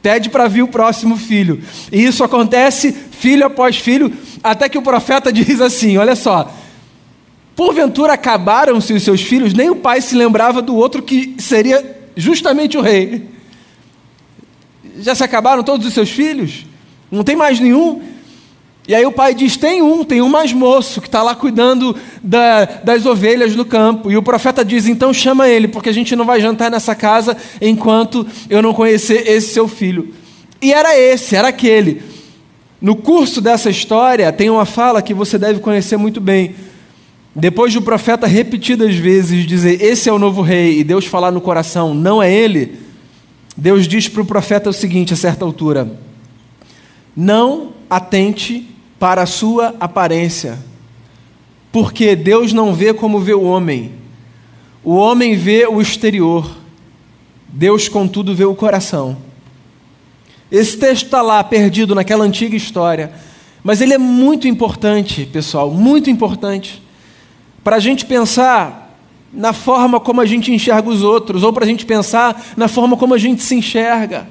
Pede 0.00 0.30
para 0.30 0.48
vir 0.48 0.62
o 0.62 0.68
próximo 0.68 1.16
filho. 1.16 1.60
E 1.92 2.02
isso 2.02 2.24
acontece 2.24 2.92
filho 2.92 3.44
após 3.44 3.76
filho, 3.76 4.10
até 4.42 4.68
que 4.68 4.78
o 4.78 4.82
profeta 4.82 5.30
diz 5.30 5.60
assim: 5.60 5.98
Olha 5.98 6.16
só. 6.16 6.50
Porventura 7.54 8.12
acabaram-se 8.12 8.92
os 8.92 9.02
seus 9.02 9.22
filhos, 9.22 9.54
nem 9.54 9.70
o 9.70 9.76
pai 9.76 10.02
se 10.02 10.14
lembrava 10.14 10.60
do 10.60 10.76
outro 10.76 11.02
que 11.02 11.36
seria 11.38 11.96
justamente 12.14 12.76
o 12.76 12.82
rei 12.82 13.35
já 15.00 15.14
se 15.14 15.24
acabaram 15.24 15.62
todos 15.62 15.86
os 15.86 15.94
seus 15.94 16.10
filhos? 16.10 16.66
Não 17.10 17.22
tem 17.22 17.36
mais 17.36 17.60
nenhum? 17.60 18.02
E 18.88 18.94
aí 18.94 19.04
o 19.04 19.12
pai 19.12 19.34
diz: 19.34 19.56
tem 19.56 19.82
um, 19.82 20.04
tem 20.04 20.22
um 20.22 20.28
mais 20.28 20.52
moço 20.52 21.00
que 21.00 21.08
está 21.08 21.22
lá 21.22 21.34
cuidando 21.34 21.96
da, 22.22 22.64
das 22.64 23.04
ovelhas 23.04 23.56
no 23.56 23.64
campo. 23.64 24.10
E 24.10 24.16
o 24.16 24.22
profeta 24.22 24.64
diz: 24.64 24.86
então 24.86 25.12
chama 25.12 25.48
ele, 25.48 25.66
porque 25.68 25.88
a 25.88 25.92
gente 25.92 26.14
não 26.14 26.24
vai 26.24 26.40
jantar 26.40 26.70
nessa 26.70 26.94
casa 26.94 27.36
enquanto 27.60 28.26
eu 28.48 28.62
não 28.62 28.72
conhecer 28.72 29.28
esse 29.28 29.52
seu 29.52 29.66
filho. 29.66 30.12
E 30.62 30.72
era 30.72 30.96
esse, 30.98 31.34
era 31.34 31.48
aquele. 31.48 32.02
No 32.80 32.94
curso 32.94 33.40
dessa 33.40 33.70
história 33.70 34.30
tem 34.32 34.50
uma 34.50 34.64
fala 34.64 35.02
que 35.02 35.14
você 35.14 35.38
deve 35.38 35.60
conhecer 35.60 35.96
muito 35.96 36.20
bem. 36.20 36.54
Depois 37.34 37.72
do 37.74 37.82
profeta 37.82 38.26
repetidas 38.26 38.94
vezes 38.94 39.46
dizer: 39.46 39.82
Esse 39.82 40.08
é 40.08 40.12
o 40.12 40.18
novo 40.18 40.42
rei, 40.42 40.78
e 40.78 40.84
Deus 40.84 41.06
falar 41.06 41.32
no 41.32 41.40
coração: 41.40 41.92
Não 41.92 42.22
é 42.22 42.32
ele 42.32 42.85
Deus 43.56 43.88
diz 43.88 44.08
para 44.08 44.22
o 44.22 44.26
profeta 44.26 44.68
o 44.68 44.72
seguinte, 44.72 45.14
a 45.14 45.16
certa 45.16 45.44
altura: 45.44 45.98
Não 47.16 47.72
atente 47.88 48.68
para 48.98 49.22
a 49.22 49.26
sua 49.26 49.74
aparência, 49.80 50.58
porque 51.72 52.14
Deus 52.14 52.52
não 52.52 52.74
vê 52.74 52.92
como 52.92 53.20
vê 53.20 53.32
o 53.32 53.42
homem. 53.42 53.92
O 54.84 54.94
homem 54.94 55.34
vê 55.34 55.66
o 55.66 55.80
exterior, 55.80 56.48
Deus, 57.48 57.88
contudo, 57.88 58.34
vê 58.34 58.44
o 58.44 58.54
coração. 58.54 59.16
Esse 60.50 60.76
texto 60.76 61.06
está 61.06 61.22
lá, 61.22 61.42
perdido 61.42 61.94
naquela 61.94 62.24
antiga 62.24 62.54
história, 62.54 63.12
mas 63.64 63.80
ele 63.80 63.94
é 63.94 63.98
muito 63.98 64.46
importante, 64.46 65.26
pessoal, 65.26 65.72
muito 65.72 66.08
importante, 66.08 66.80
para 67.64 67.76
a 67.76 67.80
gente 67.80 68.06
pensar 68.06 68.85
na 69.36 69.52
forma 69.52 70.00
como 70.00 70.20
a 70.20 70.26
gente 70.26 70.50
enxerga 70.50 70.88
os 70.88 71.02
outros, 71.02 71.42
ou 71.42 71.52
para 71.52 71.64
a 71.64 71.68
gente 71.68 71.84
pensar 71.84 72.44
na 72.56 72.66
forma 72.66 72.96
como 72.96 73.14
a 73.14 73.18
gente 73.18 73.42
se 73.42 73.54
enxerga. 73.54 74.26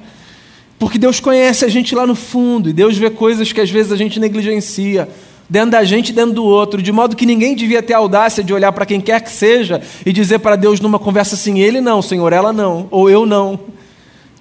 Porque 0.78 0.98
Deus 0.98 1.20
conhece 1.20 1.64
a 1.64 1.68
gente 1.68 1.94
lá 1.94 2.06
no 2.06 2.14
fundo, 2.14 2.68
e 2.68 2.72
Deus 2.72 2.98
vê 2.98 3.08
coisas 3.08 3.52
que 3.52 3.60
às 3.60 3.70
vezes 3.70 3.92
a 3.92 3.96
gente 3.96 4.18
negligencia, 4.20 5.08
dentro 5.48 5.70
da 5.70 5.84
gente 5.84 6.10
e 6.10 6.12
dentro 6.12 6.34
do 6.34 6.44
outro, 6.44 6.82
de 6.82 6.90
modo 6.90 7.16
que 7.16 7.24
ninguém 7.24 7.54
devia 7.54 7.82
ter 7.82 7.94
a 7.94 7.98
audácia 7.98 8.42
de 8.42 8.52
olhar 8.52 8.72
para 8.72 8.84
quem 8.84 9.00
quer 9.00 9.20
que 9.20 9.30
seja 9.30 9.80
e 10.04 10.12
dizer 10.12 10.40
para 10.40 10.56
Deus 10.56 10.80
numa 10.80 10.98
conversa 10.98 11.36
assim: 11.36 11.60
Ele 11.60 11.80
não, 11.80 12.02
Senhor, 12.02 12.32
ela 12.32 12.52
não, 12.52 12.88
ou 12.90 13.08
eu 13.08 13.24
não. 13.24 13.58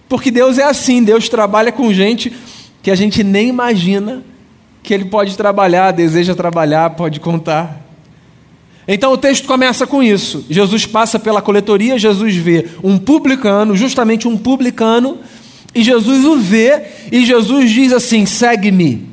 Porque 0.10 0.32
Deus 0.32 0.58
é 0.58 0.64
assim, 0.64 1.04
Deus 1.04 1.30
trabalha 1.30 1.72
com 1.72 1.94
gente 1.94 2.34
que 2.82 2.92
a 2.92 2.96
gente 2.96 3.24
nem 3.24 3.48
imagina 3.48 4.24
que 4.84 4.94
Ele 4.94 5.06
pode 5.06 5.36
trabalhar, 5.36 5.92
deseja 5.92 6.36
trabalhar, 6.36 6.92
pode 6.92 7.20
contar. 7.20 7.82
Então 8.88 9.12
o 9.12 9.18
texto 9.18 9.48
começa 9.48 9.88
com 9.88 10.04
isso. 10.04 10.46
Jesus 10.50 10.86
passa 10.86 11.18
pela 11.18 11.42
coletoria, 11.42 11.98
Jesus 11.98 12.36
vê 12.36 12.68
um 12.84 12.98
publicano, 12.98 13.76
justamente 13.76 14.28
um 14.28 14.38
publicano, 14.38 15.18
e 15.74 15.84
Jesus 15.84 16.24
o 16.24 16.38
vê, 16.38 16.84
e 17.12 17.26
Jesus 17.26 17.72
diz 17.72 17.92
assim: 17.92 18.26
segue-me. 18.26 19.10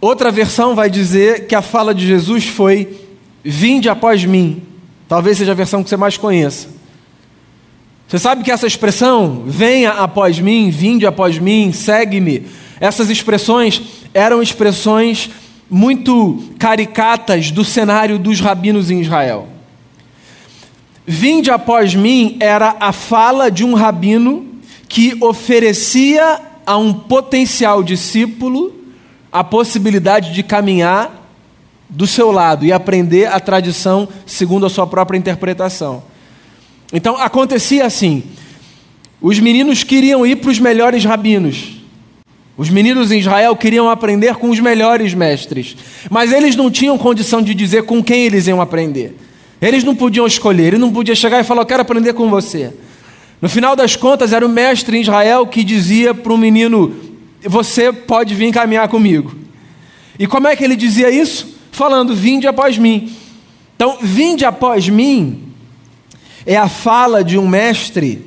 Outra 0.00 0.30
versão 0.30 0.74
vai 0.74 0.90
dizer 0.90 1.46
que 1.46 1.54
a 1.54 1.62
fala 1.62 1.94
de 1.94 2.06
Jesus 2.06 2.44
foi: 2.44 2.88
vinde 3.42 3.88
após 3.88 4.24
mim. 4.24 4.62
Talvez 5.08 5.38
seja 5.38 5.52
a 5.52 5.54
versão 5.54 5.82
que 5.82 5.88
você 5.88 5.96
mais 5.96 6.16
conheça. 6.16 6.68
Você 8.08 8.18
sabe 8.18 8.42
que 8.42 8.50
essa 8.50 8.66
expressão, 8.66 9.44
venha 9.46 9.92
após 9.92 10.38
mim, 10.38 10.70
vinde 10.70 11.06
após 11.06 11.38
mim, 11.38 11.72
segue-me, 11.72 12.46
essas 12.80 13.08
expressões 13.08 13.80
eram 14.12 14.42
expressões 14.42 15.30
muito 15.70 16.42
caricatas 16.58 17.50
do 17.50 17.64
cenário 17.64 18.18
dos 18.18 18.40
rabinos 18.40 18.90
em 18.90 19.00
Israel. 19.00 19.48
Vinde 21.06 21.50
após 21.50 21.94
mim 21.94 22.36
era 22.40 22.76
a 22.80 22.92
fala 22.92 23.50
de 23.50 23.64
um 23.64 23.74
rabino 23.74 24.46
que 24.88 25.16
oferecia 25.20 26.40
a 26.64 26.76
um 26.78 26.92
potencial 26.92 27.82
discípulo 27.82 28.72
a 29.30 29.42
possibilidade 29.42 30.32
de 30.32 30.42
caminhar 30.42 31.28
do 31.90 32.06
seu 32.06 32.30
lado 32.30 32.64
e 32.64 32.72
aprender 32.72 33.26
a 33.26 33.38
tradição 33.40 34.08
segundo 34.24 34.64
a 34.64 34.70
sua 34.70 34.86
própria 34.86 35.18
interpretação. 35.18 36.04
Então 36.92 37.16
acontecia 37.16 37.84
assim: 37.84 38.22
os 39.20 39.38
meninos 39.38 39.82
queriam 39.82 40.24
ir 40.24 40.36
para 40.36 40.50
os 40.50 40.58
melhores 40.58 41.04
rabinos. 41.04 41.83
Os 42.56 42.70
meninos 42.70 43.10
em 43.10 43.18
Israel 43.18 43.56
queriam 43.56 43.90
aprender 43.90 44.36
com 44.36 44.48
os 44.48 44.60
melhores 44.60 45.12
mestres, 45.12 45.76
mas 46.08 46.32
eles 46.32 46.54
não 46.54 46.70
tinham 46.70 46.96
condição 46.96 47.42
de 47.42 47.52
dizer 47.52 47.82
com 47.82 48.02
quem 48.02 48.24
eles 48.24 48.46
iam 48.46 48.60
aprender. 48.60 49.16
Eles 49.60 49.82
não 49.82 49.94
podiam 49.94 50.26
escolher, 50.26 50.68
ele 50.68 50.78
não 50.78 50.92
podia 50.92 51.14
chegar 51.14 51.40
e 51.40 51.44
falar: 51.44 51.62
Eu 51.62 51.66
quero 51.66 51.82
aprender 51.82 52.12
com 52.12 52.30
você. 52.30 52.72
No 53.42 53.48
final 53.48 53.74
das 53.74 53.96
contas, 53.96 54.32
era 54.32 54.46
o 54.46 54.48
mestre 54.48 54.96
em 54.96 55.00
Israel 55.00 55.46
que 55.46 55.64
dizia 55.64 56.14
para 56.14 56.32
o 56.32 56.38
menino: 56.38 56.94
Você 57.42 57.92
pode 57.92 58.34
vir 58.34 58.52
caminhar 58.52 58.88
comigo. 58.88 59.34
E 60.18 60.26
como 60.26 60.46
é 60.46 60.54
que 60.54 60.62
ele 60.62 60.76
dizia 60.76 61.10
isso? 61.10 61.58
Falando: 61.72 62.14
Vinde 62.14 62.46
após 62.46 62.78
mim. 62.78 63.12
Então, 63.74 63.98
vinde 64.00 64.44
após 64.44 64.88
mim 64.88 65.42
é 66.46 66.56
a 66.56 66.68
fala 66.68 67.24
de 67.24 67.36
um 67.38 67.48
mestre 67.48 68.24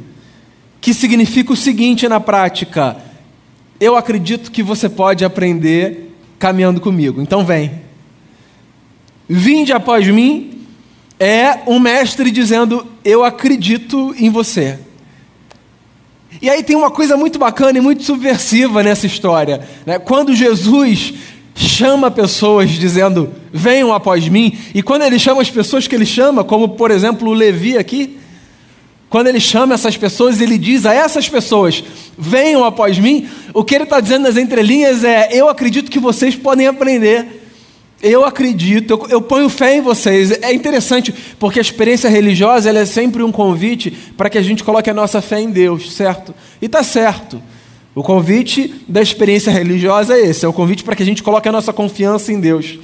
que 0.81 0.93
significa 0.93 1.53
o 1.53 1.55
seguinte 1.55 2.07
na 2.09 2.19
prática: 2.19 2.97
eu 3.79 3.95
acredito 3.95 4.51
que 4.51 4.63
você 4.63 4.89
pode 4.89 5.23
aprender 5.23 6.15
caminhando 6.39 6.79
comigo, 6.81 7.21
então 7.21 7.45
vem. 7.45 7.71
Vinde 9.27 9.73
após 9.73 10.07
mim 10.07 10.61
é 11.19 11.59
um 11.67 11.79
mestre 11.79 12.31
dizendo: 12.31 12.85
eu 13.03 13.23
acredito 13.23 14.13
em 14.17 14.29
você. 14.29 14.79
E 16.41 16.49
aí 16.49 16.63
tem 16.63 16.75
uma 16.75 16.91
coisa 16.91 17.17
muito 17.17 17.39
bacana 17.39 17.77
e 17.77 17.81
muito 17.81 18.03
subversiva 18.03 18.83
nessa 18.83 19.05
história. 19.05 19.67
Né? 19.85 19.97
Quando 19.97 20.35
Jesus 20.35 21.13
chama 21.55 22.11
pessoas 22.11 22.69
dizendo, 22.69 23.33
venham 23.51 23.91
após 23.91 24.27
mim, 24.27 24.55
e 24.75 24.83
quando 24.83 25.01
ele 25.01 25.17
chama 25.17 25.41
as 25.41 25.49
pessoas 25.49 25.87
que 25.87 25.95
ele 25.95 26.05
chama, 26.05 26.43
como 26.43 26.69
por 26.69 26.91
exemplo 26.91 27.29
o 27.29 27.33
Levi 27.33 27.77
aqui, 27.77 28.19
quando 29.09 29.27
ele 29.27 29.39
chama 29.39 29.73
essas 29.73 29.95
pessoas, 29.95 30.41
ele 30.41 30.57
diz 30.57 30.85
a 30.85 30.93
essas 30.93 31.29
pessoas: 31.29 31.83
venham 32.17 32.63
após 32.63 32.99
mim. 32.99 33.27
O 33.53 33.63
que 33.63 33.75
ele 33.75 33.85
está 33.85 33.99
dizendo 33.99 34.23
nas 34.23 34.37
entrelinhas 34.37 35.03
é: 35.03 35.29
eu 35.31 35.47
acredito 35.47 35.89
que 35.89 35.99
vocês 35.99 36.35
podem 36.35 36.67
aprender. 36.67 37.43
Eu 37.99 38.23
acredito, 38.23 38.91
eu, 38.91 39.07
eu, 39.09 39.21
ponho 39.21 39.49
fé 39.49 39.77
em 39.77 39.81
vocês. 39.81 40.31
É 40.43 40.53
interessante, 40.53 41.11
porque 41.39 41.57
a 41.57 41.61
experiência 41.61 42.07
religiosa 42.07 42.69
é 42.69 42.85
sempre 42.85 43.23
um 43.23 43.31
convite 43.31 43.89
para 44.15 44.29
que 44.29 44.37
a 44.37 44.41
gente 44.41 44.63
coloque 44.63 44.87
a 44.87 44.93
nossa 44.93 45.19
fé 45.19 45.39
em 45.39 45.49
Deus, 45.49 45.93
certo? 45.93 46.31
E 46.61 46.67
está 46.67 46.83
certo. 46.83 47.41
O 47.95 48.03
convite 48.03 48.75
da 48.87 49.01
experiência 49.01 49.51
religiosa 49.51 50.15
é 50.15 50.27
esse: 50.27 50.45
é 50.45 50.47
o 50.47 50.53
convite 50.53 50.83
para 50.83 50.95
que 50.95 51.01
a 51.01 51.05
gente 51.05 51.23
coloque 51.23 51.47
a 51.47 51.51
nossa 51.51 51.73
confiança 51.73 52.31
em 52.31 52.39
Deus. 52.39 52.77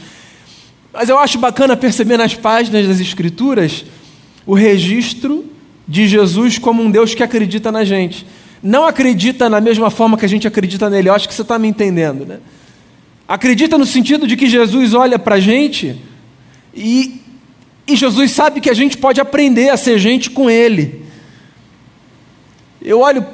Mas 0.91 1.09
eu 1.09 1.19
acho 1.19 1.37
bacana 1.37 1.75
perceber 1.75 2.17
nas 2.17 2.33
páginas 2.33 2.87
das 2.87 2.99
Escrituras 2.99 3.83
o 4.45 4.53
registro 4.53 5.52
de 5.87 6.07
Jesus 6.07 6.57
como 6.57 6.81
um 6.81 6.89
Deus 6.89 7.13
que 7.13 7.23
acredita 7.23 7.71
na 7.71 7.83
gente. 7.83 8.25
Não 8.61 8.85
acredita 8.85 9.49
na 9.49 9.59
mesma 9.59 9.89
forma 9.89 10.17
que 10.17 10.25
a 10.25 10.29
gente 10.29 10.47
acredita 10.47 10.89
nele. 10.89 11.09
Eu 11.09 11.13
acho 11.13 11.27
que 11.27 11.33
você 11.33 11.41
está 11.41 11.59
me 11.59 11.67
entendendo, 11.67 12.25
né? 12.25 12.39
Acredita 13.27 13.77
no 13.77 13.85
sentido 13.85 14.27
de 14.27 14.37
que 14.37 14.47
Jesus 14.47 14.93
olha 14.93 15.17
para 15.17 15.35
a 15.35 15.39
gente 15.39 15.99
e, 16.73 17.21
e 17.87 17.95
Jesus 17.95 18.31
sabe 18.31 18.61
que 18.61 18.69
a 18.69 18.73
gente 18.73 18.97
pode 18.97 19.19
aprender 19.19 19.69
a 19.69 19.77
ser 19.77 19.97
gente 19.97 20.29
com 20.29 20.49
Ele. 20.49 21.03
Eu 22.81 22.99
olho 22.99 23.25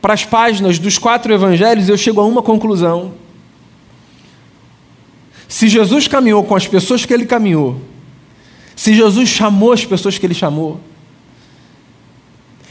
para 0.00 0.14
as 0.14 0.24
páginas 0.24 0.78
dos 0.78 0.98
quatro 0.98 1.32
evangelhos 1.32 1.88
e 1.88 1.92
eu 1.92 1.96
chego 1.96 2.20
a 2.20 2.24
uma 2.24 2.42
conclusão. 2.42 3.14
Se 5.48 5.68
Jesus 5.68 6.06
caminhou 6.06 6.44
com 6.44 6.54
as 6.54 6.66
pessoas 6.66 7.04
que 7.04 7.12
ele 7.12 7.24
caminhou, 7.24 7.80
se 8.76 8.94
Jesus 8.94 9.28
chamou 9.28 9.72
as 9.72 9.84
pessoas 9.84 10.18
que 10.18 10.26
ele 10.26 10.34
chamou, 10.34 10.80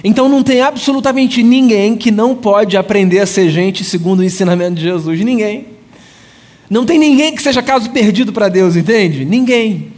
então 0.04 0.30
não 0.30 0.44
tem 0.44 0.62
absolutamente 0.62 1.42
ninguém 1.42 1.96
que 1.96 2.12
não 2.12 2.36
pode 2.36 2.78
aprender 2.78 3.20
a 3.20 3.26
ser 3.26 3.50
gente 3.50 3.84
segundo 3.84 4.20
o 4.20 4.24
ensinamento 4.24 4.76
de 4.76 4.84
Jesus. 4.84 5.20
Ninguém. 5.20 5.66
Não 6.70 6.86
tem 6.86 7.00
ninguém 7.00 7.34
que 7.34 7.42
seja 7.42 7.62
caso 7.62 7.90
perdido 7.90 8.34
para 8.34 8.50
Deus, 8.50 8.76
entende? 8.76 9.24
Ninguém. 9.26 9.94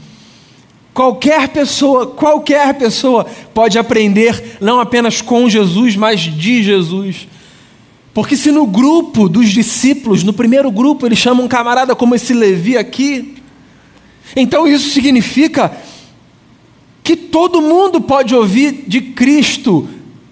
Qualquer 0.93 1.49
pessoa, 1.49 2.07
qualquer 2.07 2.73
pessoa 2.75 3.25
pode 3.53 3.77
aprender 3.77 4.57
não 4.59 4.79
apenas 4.79 5.21
com 5.21 5.49
Jesus, 5.49 5.95
mas 5.95 6.19
de 6.19 6.63
Jesus. 6.63 7.27
Porque 8.13 8.35
se 8.35 8.51
no 8.51 8.65
grupo 8.65 9.29
dos 9.29 9.49
discípulos, 9.49 10.23
no 10.23 10.33
primeiro 10.33 10.71
grupo, 10.71 11.05
ele 11.05 11.15
chama 11.15 11.41
um 11.41 11.47
camarada 11.47 11.95
como 11.95 12.15
esse 12.15 12.33
Levi 12.33 12.77
aqui, 12.77 13.35
então 14.35 14.67
isso 14.67 14.89
significa 14.89 15.71
que 17.09 17.15
todo 17.15 17.59
mundo 17.59 17.99
pode 17.99 18.35
ouvir 18.35 18.83
de 18.85 19.01
Cristo 19.01 19.89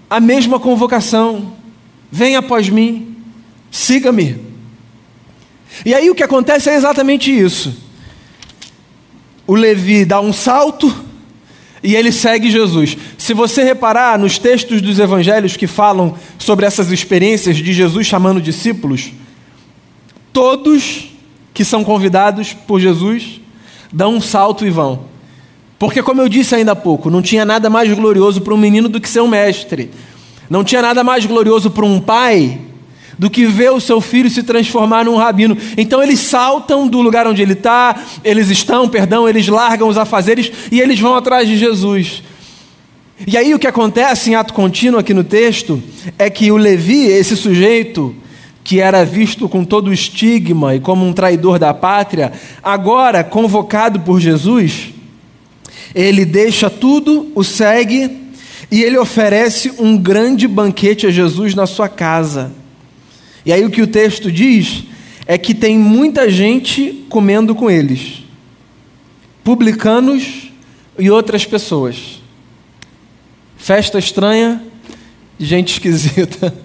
a 0.07 0.19
mesma 0.19 0.59
convocação: 0.59 1.53
venha 2.11 2.37
após 2.37 2.69
mim, 2.69 3.15
siga-me. 3.71 4.37
E 5.83 5.91
aí 5.95 6.07
o 6.07 6.13
que 6.13 6.21
acontece 6.21 6.69
é 6.69 6.75
exatamente 6.75 7.35
isso. 7.35 7.75
O 9.47 9.55
Levi 9.55 10.05
dá 10.05 10.21
um 10.21 10.31
salto 10.31 10.93
e 11.81 11.95
ele 11.95 12.11
segue 12.11 12.51
Jesus. 12.51 12.95
Se 13.17 13.33
você 13.33 13.63
reparar 13.63 14.19
nos 14.19 14.37
textos 14.37 14.79
dos 14.79 14.99
evangelhos 14.99 15.57
que 15.57 15.65
falam 15.65 16.15
sobre 16.37 16.63
essas 16.63 16.91
experiências 16.91 17.57
de 17.57 17.73
Jesus 17.73 18.05
chamando 18.05 18.39
discípulos, 18.39 19.13
todos 20.31 21.09
que 21.55 21.65
são 21.65 21.83
convidados 21.83 22.53
por 22.53 22.79
Jesus 22.79 23.41
dão 23.91 24.13
um 24.17 24.21
salto 24.21 24.63
e 24.63 24.69
vão. 24.69 25.16
Porque, 25.79 26.01
como 26.01 26.21
eu 26.21 26.29
disse 26.29 26.55
ainda 26.55 26.71
há 26.71 26.75
pouco, 26.75 27.09
não 27.09 27.21
tinha 27.21 27.45
nada 27.45 27.69
mais 27.69 27.91
glorioso 27.93 28.41
para 28.41 28.53
um 28.53 28.57
menino 28.57 28.89
do 28.89 28.99
que 28.99 29.09
ser 29.09 29.21
um 29.21 29.27
mestre. 29.27 29.91
Não 30.49 30.63
tinha 30.63 30.81
nada 30.81 31.03
mais 31.03 31.25
glorioso 31.25 31.69
para 31.69 31.85
um 31.85 31.99
pai 31.99 32.59
do 33.17 33.29
que 33.29 33.45
ver 33.45 33.71
o 33.71 33.79
seu 33.79 33.99
filho 33.99 34.29
se 34.29 34.43
transformar 34.43 35.05
num 35.05 35.15
rabino. 35.15 35.57
Então 35.77 36.01
eles 36.01 36.19
saltam 36.19 36.87
do 36.87 37.01
lugar 37.01 37.27
onde 37.27 37.41
ele 37.41 37.53
está, 37.53 37.95
eles 38.23 38.49
estão, 38.49 38.87
perdão, 38.87 39.27
eles 39.27 39.47
largam 39.47 39.87
os 39.87 39.97
afazeres 39.97 40.51
e 40.71 40.79
eles 40.79 40.99
vão 40.99 41.15
atrás 41.15 41.47
de 41.47 41.57
Jesus. 41.57 42.23
E 43.25 43.35
aí 43.35 43.53
o 43.53 43.59
que 43.59 43.67
acontece 43.67 44.29
em 44.29 44.35
ato 44.35 44.53
contínuo 44.53 44.99
aqui 44.99 45.13
no 45.13 45.23
texto 45.23 45.81
é 46.19 46.29
que 46.29 46.51
o 46.51 46.57
Levi, 46.57 47.05
esse 47.05 47.35
sujeito 47.35 48.15
que 48.63 48.79
era 48.79 49.05
visto 49.05 49.47
com 49.47 49.63
todo 49.63 49.87
o 49.87 49.93
estigma 49.93 50.75
e 50.75 50.79
como 50.79 51.05
um 51.05 51.13
traidor 51.13 51.57
da 51.57 51.73
pátria, 51.73 52.33
agora 52.61 53.23
convocado 53.23 54.01
por 54.01 54.19
Jesus, 54.19 54.93
ele 55.93 56.25
deixa 56.25 56.69
tudo, 56.69 57.31
o 57.35 57.43
segue 57.43 58.27
e 58.69 58.83
ele 58.83 58.97
oferece 58.97 59.73
um 59.79 59.97
grande 59.97 60.47
banquete 60.47 61.07
a 61.07 61.11
Jesus 61.11 61.55
na 61.55 61.65
sua 61.65 61.87
casa. 61.87 62.51
E 63.45 63.53
aí 63.53 63.63
o 63.63 63.69
que 63.69 63.81
o 63.81 63.87
texto 63.87 64.31
diz 64.31 64.83
é 65.25 65.37
que 65.37 65.53
tem 65.53 65.77
muita 65.77 66.29
gente 66.29 67.05
comendo 67.09 67.55
com 67.55 67.71
eles, 67.71 68.23
publicanos 69.43 70.51
e 70.99 71.09
outras 71.09 71.45
pessoas. 71.45 72.21
Festa 73.57 73.97
estranha, 73.99 74.61
gente 75.39 75.73
esquisita. 75.73 76.53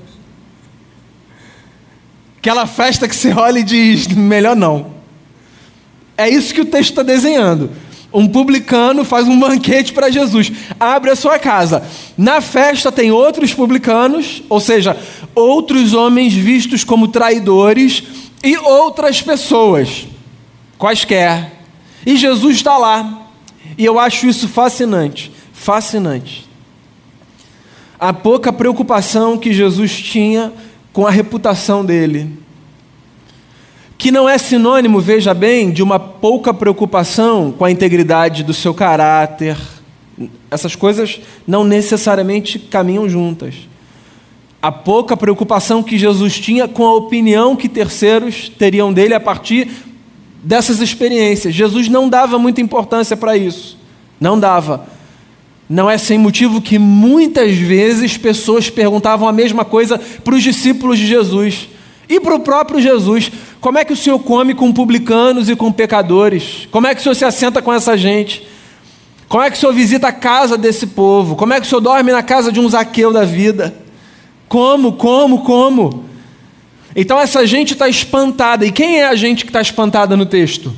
Aquela 2.38 2.66
festa 2.66 3.06
que 3.06 3.14
você 3.14 3.32
olha 3.32 3.60
e 3.60 3.64
diz: 3.64 4.08
melhor 4.08 4.56
não. 4.56 4.94
É 6.16 6.28
isso 6.28 6.52
que 6.52 6.60
o 6.60 6.64
texto 6.64 6.90
está 6.90 7.02
desenhando 7.02 7.70
um 8.12 8.26
publicano 8.26 9.04
faz 9.04 9.26
um 9.26 9.38
banquete 9.40 9.92
para 9.92 10.10
Jesus. 10.10 10.52
Abre 10.78 11.10
a 11.10 11.16
sua 11.16 11.38
casa. 11.38 11.82
Na 12.16 12.40
festa 12.40 12.92
tem 12.92 13.10
outros 13.10 13.54
publicanos, 13.54 14.42
ou 14.48 14.60
seja, 14.60 14.96
outros 15.34 15.94
homens 15.94 16.32
vistos 16.32 16.84
como 16.84 17.08
traidores 17.08 18.02
e 18.42 18.56
outras 18.56 19.22
pessoas, 19.22 20.06
quaisquer. 20.76 21.52
E 22.04 22.16
Jesus 22.16 22.56
está 22.56 22.76
lá. 22.76 23.28
E 23.78 23.84
eu 23.84 23.98
acho 23.98 24.26
isso 24.26 24.48
fascinante. 24.48 25.32
Fascinante. 25.52 26.48
A 27.98 28.12
pouca 28.12 28.52
preocupação 28.52 29.38
que 29.38 29.52
Jesus 29.52 29.92
tinha 29.96 30.52
com 30.92 31.06
a 31.06 31.10
reputação 31.10 31.84
dele 31.84 32.42
que 34.02 34.10
não 34.10 34.28
é 34.28 34.36
sinônimo, 34.36 35.00
veja 35.00 35.32
bem, 35.32 35.70
de 35.70 35.80
uma 35.80 35.96
pouca 35.96 36.52
preocupação 36.52 37.54
com 37.56 37.64
a 37.64 37.70
integridade 37.70 38.42
do 38.42 38.52
seu 38.52 38.74
caráter. 38.74 39.56
Essas 40.50 40.74
coisas 40.74 41.20
não 41.46 41.62
necessariamente 41.62 42.58
caminham 42.58 43.08
juntas. 43.08 43.54
A 44.60 44.72
pouca 44.72 45.16
preocupação 45.16 45.84
que 45.84 45.96
Jesus 45.96 46.36
tinha 46.40 46.66
com 46.66 46.84
a 46.84 46.96
opinião 46.96 47.54
que 47.54 47.68
terceiros 47.68 48.48
teriam 48.48 48.92
dele 48.92 49.14
a 49.14 49.20
partir 49.20 49.70
dessas 50.42 50.80
experiências. 50.80 51.54
Jesus 51.54 51.86
não 51.88 52.08
dava 52.08 52.40
muita 52.40 52.60
importância 52.60 53.16
para 53.16 53.36
isso. 53.36 53.78
Não 54.20 54.36
dava. 54.36 54.84
Não 55.70 55.88
é 55.88 55.96
sem 55.96 56.18
motivo 56.18 56.60
que 56.60 56.76
muitas 56.76 57.54
vezes 57.54 58.18
pessoas 58.18 58.68
perguntavam 58.68 59.28
a 59.28 59.32
mesma 59.32 59.64
coisa 59.64 59.96
para 60.24 60.34
os 60.34 60.42
discípulos 60.42 60.98
de 60.98 61.06
Jesus. 61.06 61.68
E 62.12 62.20
para 62.20 62.34
o 62.34 62.40
próprio 62.40 62.78
Jesus, 62.78 63.32
como 63.58 63.78
é 63.78 63.86
que 63.86 63.92
o 63.94 63.96
Senhor 63.96 64.18
come 64.18 64.52
com 64.52 64.70
publicanos 64.70 65.48
e 65.48 65.56
com 65.56 65.72
pecadores? 65.72 66.68
Como 66.70 66.86
é 66.86 66.94
que 66.94 67.00
o 67.00 67.02
Senhor 67.02 67.14
se 67.14 67.24
assenta 67.24 67.62
com 67.62 67.72
essa 67.72 67.96
gente? 67.96 68.46
Como 69.26 69.42
é 69.42 69.50
que 69.50 69.56
o 69.56 69.58
Senhor 69.58 69.72
visita 69.72 70.08
a 70.08 70.12
casa 70.12 70.58
desse 70.58 70.88
povo? 70.88 71.36
Como 71.36 71.54
é 71.54 71.58
que 71.58 71.64
o 71.64 71.68
Senhor 71.70 71.80
dorme 71.80 72.12
na 72.12 72.22
casa 72.22 72.52
de 72.52 72.60
um 72.60 72.68
Zaqueu 72.68 73.14
da 73.14 73.24
vida? 73.24 73.74
Como, 74.46 74.92
como, 74.92 75.40
como? 75.40 76.04
Então 76.94 77.18
essa 77.18 77.46
gente 77.46 77.72
está 77.72 77.88
espantada. 77.88 78.66
E 78.66 78.70
quem 78.70 79.00
é 79.00 79.08
a 79.08 79.14
gente 79.14 79.46
que 79.46 79.48
está 79.48 79.62
espantada 79.62 80.14
no 80.14 80.26
texto? 80.26 80.70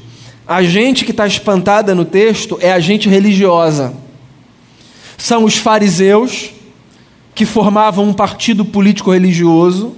A 0.46 0.62
gente 0.62 1.04
que 1.04 1.10
está 1.10 1.26
espantada 1.26 1.96
no 1.96 2.04
texto 2.04 2.56
é 2.60 2.72
a 2.72 2.78
gente 2.78 3.08
religiosa. 3.08 3.92
São 5.18 5.42
os 5.42 5.56
fariseus, 5.56 6.52
que 7.34 7.44
formavam 7.44 8.04
um 8.04 8.12
partido 8.12 8.64
político 8.64 9.10
religioso. 9.10 9.96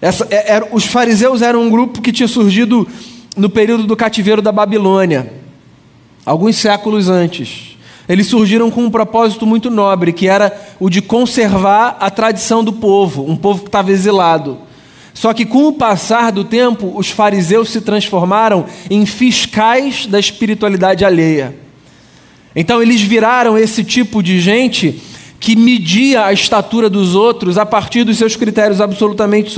Essa, 0.00 0.26
é, 0.30 0.52
era, 0.52 0.68
os 0.72 0.84
fariseus 0.84 1.42
eram 1.42 1.62
um 1.62 1.70
grupo 1.70 2.00
que 2.00 2.12
tinha 2.12 2.28
surgido 2.28 2.86
no 3.36 3.48
período 3.50 3.84
do 3.84 3.96
cativeiro 3.96 4.40
da 4.40 4.52
Babilônia, 4.52 5.32
alguns 6.24 6.56
séculos 6.56 7.08
antes. 7.08 7.76
Eles 8.08 8.26
surgiram 8.26 8.70
com 8.70 8.84
um 8.84 8.90
propósito 8.90 9.46
muito 9.46 9.70
nobre, 9.70 10.12
que 10.12 10.28
era 10.28 10.56
o 10.80 10.88
de 10.88 11.02
conservar 11.02 11.96
a 12.00 12.10
tradição 12.10 12.64
do 12.64 12.72
povo, 12.72 13.28
um 13.28 13.36
povo 13.36 13.60
que 13.62 13.68
estava 13.68 13.92
exilado. 13.92 14.58
Só 15.12 15.34
que 15.34 15.44
com 15.44 15.68
o 15.68 15.72
passar 15.72 16.30
do 16.30 16.44
tempo, 16.44 16.92
os 16.96 17.10
fariseus 17.10 17.70
se 17.70 17.80
transformaram 17.80 18.66
em 18.88 19.04
fiscais 19.04 20.06
da 20.06 20.18
espiritualidade 20.18 21.04
alheia. 21.04 21.54
Então 22.54 22.80
eles 22.80 23.00
viraram 23.00 23.58
esse 23.58 23.84
tipo 23.84 24.22
de 24.22 24.40
gente 24.40 25.02
que 25.40 25.54
media 25.54 26.24
a 26.24 26.32
estatura 26.32 26.90
dos 26.90 27.14
outros 27.14 27.58
a 27.58 27.64
partir 27.64 28.04
dos 28.04 28.18
seus 28.18 28.34
critérios 28.36 28.80
absolutamente 28.80 29.54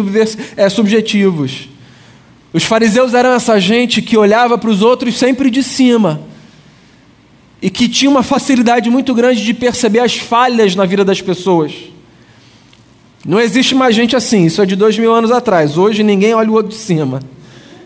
é, 0.57 0.69
subjetivos. 0.69 1.69
Os 2.53 2.65
fariseus 2.65 3.15
eram 3.15 3.31
essa 3.31 3.59
gente 3.61 4.03
que 4.03 4.17
olhava 4.17 4.59
para 4.59 4.71
os 4.71 4.83
outros 4.83 5.17
sempre 5.19 5.51
de 5.51 5.63
cima 5.63 6.21
e 7.63 7.71
que 7.71 7.89
tinha 7.89 8.11
uma 8.11 8.23
facilidade 8.23 8.91
muito 8.91 9.15
grande 9.15 9.45
de 9.45 9.55
perceber 9.55 10.01
as 10.01 10.17
falhas 10.17 10.75
na 10.75 10.85
vida 10.85 11.05
das 11.05 11.21
pessoas. 11.21 11.73
Não 13.25 13.39
existe 13.39 13.75
mais 13.75 13.95
gente 13.95 14.17
assim, 14.17 14.47
isso 14.47 14.63
é 14.63 14.67
de 14.67 14.75
dois 14.75 14.99
mil 14.99 15.15
anos 15.15 15.31
atrás. 15.31 15.77
Hoje 15.77 16.03
ninguém 16.03 16.35
olha 16.35 16.51
o 16.51 16.55
outro 16.55 16.71
de 16.71 16.79
cima. 16.79 17.21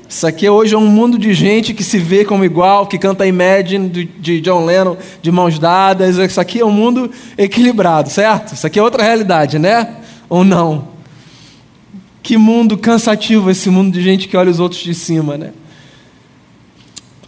Isso 0.08 0.26
aqui 0.26 0.48
hoje 0.48 0.74
é 0.74 0.78
um 0.78 0.86
mundo 0.86 1.18
de 1.18 1.32
gente 1.32 1.72
que 1.72 1.82
se 1.82 1.98
vê 1.98 2.24
como 2.24 2.44
igual, 2.44 2.86
que 2.86 2.98
canta 2.98 3.26
Imagine 3.26 3.88
de, 3.88 4.40
John 4.40 4.64
Lennon 4.64 4.96
de 5.22 5.32
mãos 5.32 5.58
dadas. 5.58 6.18
Isso 6.18 6.40
aqui 6.40 6.60
é 6.60 6.64
um 6.64 6.70
mundo 6.70 7.10
equilibrado, 7.36 8.10
certo? 8.10 8.54
Isso 8.54 8.66
aqui 8.66 8.78
é 8.78 8.82
outra 8.82 9.02
realidade, 9.02 9.58
né? 9.58 9.96
Ou 10.28 10.44
não? 10.44 10.88
Que 12.22 12.36
mundo 12.36 12.78
cansativo 12.78 13.50
esse 13.50 13.68
mundo 13.70 13.92
de 13.92 14.02
gente 14.02 14.28
que 14.28 14.36
olha 14.36 14.50
os 14.50 14.60
outros 14.60 14.82
de 14.82 14.94
cima, 14.94 15.36
né? 15.36 15.52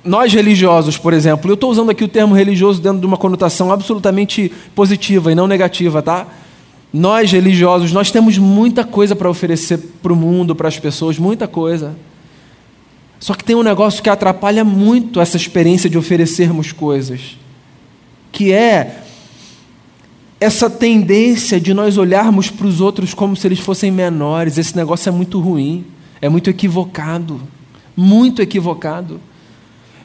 Nós 0.05 0.33
religiosos, 0.33 0.97
por 0.97 1.13
exemplo, 1.13 1.51
eu 1.51 1.55
estou 1.55 1.71
usando 1.71 1.91
aqui 1.91 2.05
o 2.05 2.09
termo 2.09 2.35
religioso 2.35 2.81
dentro 2.81 3.01
de 3.01 3.07
uma 3.07 3.17
conotação 3.17 3.73
absolutamente 3.73 4.53
positiva 4.75 5.33
e 5.33 5.35
não 5.35 5.49
negativa, 5.49 6.01
tá? 6.01 6.29
Nós 6.93 7.33
religiosos, 7.33 7.91
nós 7.93 8.13
temos 8.13 8.39
muita 8.39 8.85
coisa 8.85 9.17
para 9.17 9.29
oferecer 9.29 9.79
para 10.01 10.13
o 10.13 10.17
mundo, 10.17 10.55
para 10.55 10.69
as 10.69 10.79
pessoas, 10.79 11.19
muita 11.19 11.49
coisa. 11.49 11.97
Só 13.19 13.35
que 13.35 13.45
tem 13.45 13.57
um 13.57 13.63
negócio 13.63 14.03
que 14.03 14.11
atrapalha 14.11 14.65
muito 14.65 15.21
essa 15.21 15.37
experiência 15.37 15.89
de 15.89 15.97
oferecermos 15.97 16.73
coisas, 16.73 17.37
que 18.31 18.53
é 18.53 19.03
essa 20.39 20.69
tendência 20.69 21.59
de 21.59 21.73
nós 21.73 21.97
olharmos 21.97 22.51
para 22.51 22.67
os 22.67 22.81
outros 22.81 23.15
como 23.15 23.35
se 23.35 23.47
eles 23.47 23.59
fossem 23.59 23.91
menores. 23.91 24.59
Esse 24.59 24.77
negócio 24.77 25.09
é 25.09 25.13
muito 25.13 25.41
ruim, 25.41 25.85
é 26.21 26.29
muito 26.29 26.51
equivocado, 26.51 27.41
muito 27.97 28.43
equivocado. 28.43 29.21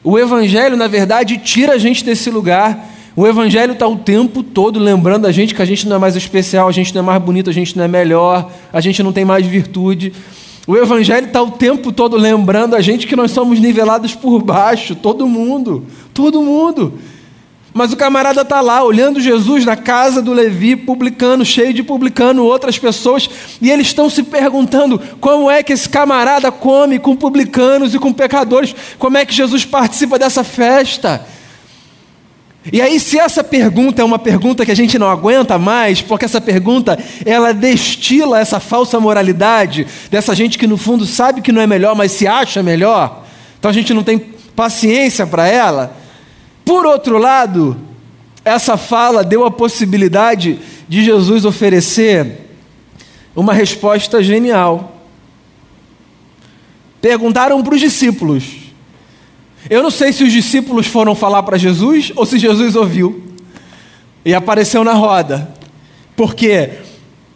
O 0.02 0.18
Evangelho, 0.18 0.76
na 0.76 0.88
verdade, 0.88 1.38
tira 1.38 1.74
a 1.74 1.78
gente 1.78 2.02
desse 2.04 2.30
lugar 2.30 2.92
o 3.14 3.26
Evangelho 3.26 3.72
está 3.74 3.86
o 3.86 3.96
tempo 3.96 4.42
todo 4.42 4.80
lembrando 4.80 5.26
a 5.26 5.32
gente 5.32 5.54
que 5.54 5.60
a 5.60 5.66
gente 5.66 5.86
não 5.86 5.96
é 5.96 5.98
mais 5.98 6.16
especial, 6.16 6.66
a 6.66 6.72
gente 6.72 6.94
não 6.94 7.02
é 7.02 7.04
mais 7.04 7.22
bonito, 7.22 7.50
a 7.50 7.52
gente 7.52 7.76
não 7.76 7.84
é 7.84 7.88
melhor, 7.88 8.50
a 8.72 8.80
gente 8.80 9.02
não 9.02 9.12
tem 9.12 9.24
mais 9.24 9.46
virtude. 9.46 10.14
O 10.66 10.76
Evangelho 10.76 11.26
está 11.26 11.42
o 11.42 11.50
tempo 11.50 11.90
todo 11.90 12.16
lembrando 12.16 12.76
a 12.76 12.80
gente 12.80 13.06
que 13.06 13.16
nós 13.16 13.32
somos 13.32 13.58
nivelados 13.58 14.14
por 14.14 14.40
baixo, 14.42 14.94
todo 14.94 15.26
mundo, 15.26 15.84
todo 16.14 16.40
mundo. 16.40 16.98
Mas 17.74 17.92
o 17.92 17.96
camarada 17.96 18.42
está 18.42 18.60
lá, 18.60 18.84
olhando 18.84 19.18
Jesus 19.18 19.64
na 19.64 19.76
casa 19.76 20.20
do 20.20 20.32
Levi, 20.32 20.76
publicando, 20.76 21.44
cheio 21.44 21.72
de 21.72 21.82
publicando 21.82 22.44
outras 22.44 22.78
pessoas, 22.78 23.28
e 23.60 23.70
eles 23.70 23.88
estão 23.88 24.10
se 24.10 24.22
perguntando 24.22 25.00
como 25.20 25.50
é 25.50 25.62
que 25.62 25.72
esse 25.72 25.88
camarada 25.88 26.52
come 26.52 26.98
com 26.98 27.16
publicanos 27.16 27.94
e 27.94 27.98
com 27.98 28.12
pecadores, 28.12 28.74
como 28.98 29.16
é 29.16 29.24
que 29.24 29.34
Jesus 29.34 29.64
participa 29.64 30.18
dessa 30.18 30.44
festa. 30.44 31.26
E 32.70 32.80
aí, 32.80 33.00
se 33.00 33.18
essa 33.18 33.42
pergunta 33.42 34.02
é 34.02 34.04
uma 34.04 34.18
pergunta 34.18 34.64
que 34.64 34.70
a 34.70 34.76
gente 34.76 34.96
não 34.98 35.10
aguenta 35.10 35.58
mais, 35.58 36.00
porque 36.00 36.24
essa 36.24 36.40
pergunta 36.40 36.96
ela 37.24 37.52
destila 37.52 38.38
essa 38.38 38.60
falsa 38.60 39.00
moralidade 39.00 39.86
dessa 40.10 40.34
gente 40.34 40.56
que 40.56 40.66
no 40.66 40.76
fundo 40.76 41.04
sabe 41.04 41.40
que 41.40 41.50
não 41.50 41.60
é 41.60 41.66
melhor, 41.66 41.96
mas 41.96 42.12
se 42.12 42.26
acha 42.26 42.62
melhor, 42.62 43.24
então 43.58 43.68
a 43.68 43.74
gente 43.74 43.92
não 43.92 44.04
tem 44.04 44.18
paciência 44.54 45.26
para 45.26 45.48
ela. 45.48 45.96
Por 46.64 46.86
outro 46.86 47.18
lado, 47.18 47.76
essa 48.44 48.76
fala 48.76 49.24
deu 49.24 49.44
a 49.44 49.50
possibilidade 49.50 50.60
de 50.88 51.04
Jesus 51.04 51.44
oferecer 51.44 52.48
uma 53.34 53.52
resposta 53.52 54.22
genial. 54.22 54.96
Perguntaram 57.00 57.60
para 57.62 57.74
os 57.74 57.80
discípulos: 57.80 58.61
eu 59.70 59.82
não 59.82 59.90
sei 59.90 60.12
se 60.12 60.24
os 60.24 60.32
discípulos 60.32 60.86
foram 60.86 61.14
falar 61.14 61.42
para 61.42 61.56
Jesus 61.56 62.12
ou 62.16 62.26
se 62.26 62.38
Jesus 62.38 62.74
ouviu 62.74 63.22
e 64.24 64.34
apareceu 64.34 64.82
na 64.82 64.92
roda. 64.92 65.54
Porque 66.16 66.70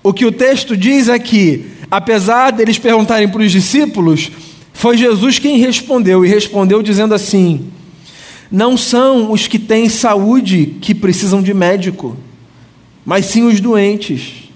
o 0.03 0.13
que 0.13 0.25
o 0.25 0.33
texto 0.33 0.77
diz 0.77 1.09
é 1.09 1.19
que, 1.19 1.67
apesar 1.91 2.51
deles 2.51 2.79
perguntarem 2.79 3.29
para 3.29 3.43
os 3.43 3.51
discípulos, 3.51 4.31
foi 4.73 4.97
Jesus 4.97 5.39
quem 5.39 5.59
respondeu, 5.59 6.25
e 6.25 6.29
respondeu 6.29 6.83
dizendo 6.83 7.15
assim: 7.15 7.71
Não 8.51 8.77
são 8.77 9.33
os 9.33 9.47
que 9.47 9.59
têm 9.59 9.89
saúde 9.89 10.77
que 10.81 10.95
precisam 10.95 11.43
de 11.43 11.55
médico, 11.55 12.17
mas 13.05 13.27
sim 13.27 13.43
os 13.45 13.61
doentes. 13.61 14.51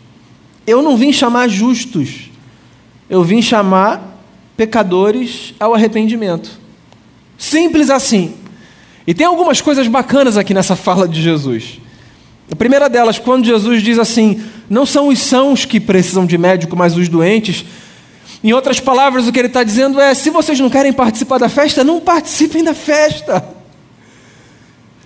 Eu 0.67 0.83
não 0.83 0.97
vim 0.97 1.13
chamar 1.13 1.49
justos, 1.49 2.31
eu 3.09 3.25
vim 3.25 3.41
chamar 3.41 4.23
pecadores 4.57 5.55
ao 5.59 5.75
arrependimento. 5.75 6.60
Simples 7.41 7.89
assim. 7.89 8.35
E 9.07 9.15
tem 9.15 9.27
algumas 9.27 9.63
coisas 9.63 9.89
bacanas 9.89 10.37
aqui 10.37 10.53
nessa 10.53 10.77
fala 10.77 11.09
de 11.09 11.23
Jesus. 11.23 11.81
A 12.53 12.55
primeira 12.55 12.87
delas, 12.87 13.19
quando 13.19 13.47
Jesus 13.47 13.83
diz 13.83 13.99
assim: 13.99 14.43
não 14.69 14.85
são 14.85 15.09
os 15.09 15.19
sãos 15.19 15.65
que 15.65 15.81
precisam 15.81 16.27
de 16.27 16.37
médico, 16.37 16.77
mas 16.77 16.97
os 16.97 17.09
doentes. 17.09 17.65
Em 18.45 18.53
outras 18.53 18.79
palavras, 18.79 19.27
o 19.27 19.33
que 19.33 19.39
ele 19.39 19.49
está 19.49 19.65
dizendo 19.65 19.99
é: 19.99 20.13
se 20.13 20.29
vocês 20.29 20.61
não 20.61 20.69
querem 20.69 20.93
participar 20.93 21.39
da 21.39 21.49
festa, 21.49 21.83
não 21.83 21.99
participem 21.99 22.63
da 22.63 22.75
festa. 22.75 23.43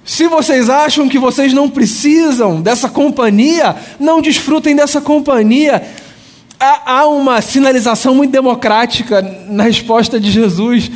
Se 0.04 0.26
vocês 0.26 0.68
acham 0.68 1.08
que 1.08 1.18
vocês 1.18 1.52
não 1.54 1.70
precisam 1.70 2.60
dessa 2.60 2.88
companhia, 2.88 3.76
não 4.00 4.20
desfrutem 4.20 4.74
dessa 4.74 5.00
companhia. 5.00 5.82
Há, 6.58 7.06
uma 7.06 7.40
sinalização 7.40 8.14
muito 8.14 8.30
democrática 8.30 9.22
na 9.48 9.64
resposta 9.64 10.18
de 10.18 10.30
Jesus 10.30 10.90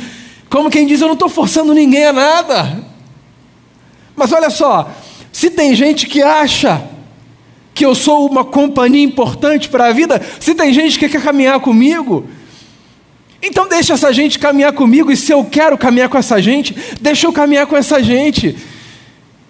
como 0.49 0.69
quem 0.69 0.87
diz, 0.87 0.99
eu 0.99 1.07
não 1.07 1.13
estou 1.13 1.29
forçando 1.29 1.73
ninguém 1.73 2.05
a 2.05 2.13
nada. 2.13 2.83
Mas 4.15 4.31
olha 4.31 4.49
só, 4.49 4.91
se 5.31 5.49
tem 5.51 5.75
gente 5.75 6.07
que 6.07 6.21
acha 6.21 6.83
que 7.73 7.85
eu 7.85 7.95
sou 7.95 8.27
uma 8.27 8.43
companhia 8.43 9.03
importante 9.03 9.69
para 9.69 9.85
a 9.85 9.93
vida, 9.93 10.21
se 10.39 10.53
tem 10.53 10.73
gente 10.73 10.99
que 10.99 11.07
quer 11.07 11.21
caminhar 11.21 11.59
comigo, 11.59 12.27
então 13.41 13.67
deixa 13.67 13.93
essa 13.93 14.11
gente 14.11 14.37
caminhar 14.37 14.73
comigo, 14.73 15.11
e 15.11 15.15
se 15.15 15.31
eu 15.31 15.45
quero 15.45 15.77
caminhar 15.77 16.09
com 16.09 16.17
essa 16.17 16.41
gente, 16.41 16.75
deixa 16.99 17.27
eu 17.27 17.31
caminhar 17.31 17.67
com 17.67 17.77
essa 17.77 18.03
gente. 18.03 18.57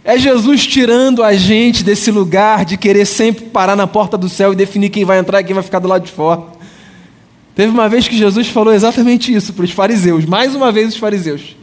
É 0.04 0.18
Jesus 0.18 0.68
tirando 0.68 1.24
a 1.24 1.34
gente 1.34 1.84
desse 1.84 2.12
lugar 2.12 2.66
de 2.66 2.78
querer 2.78 3.06
sempre 3.06 3.46
parar 3.46 3.76
na 3.76 3.88
porta 3.88 4.18
do 4.18 4.30
céu 4.30 4.54
e 4.54 4.56
definir 4.56 4.90
quem 4.90 5.06
vai 5.06 5.18
entrar 5.18 5.42
e 5.42 5.44
quem 5.44 5.54
vai 5.54 5.64
ficar 5.64 5.80
do 5.80 5.88
lado 5.88 6.06
de 6.06 6.12
fora. 6.12 6.59
Teve 7.60 7.74
uma 7.74 7.90
vez 7.90 8.08
que 8.08 8.16
Jesus 8.16 8.48
falou 8.48 8.74
exatamente 8.74 9.36
isso 9.36 9.52
para 9.52 9.66
os 9.66 9.72
fariseus, 9.72 10.24
mais 10.24 10.56
uma 10.56 10.72
vez 10.72 10.94
os 10.94 10.98
fariseus. 10.98 11.58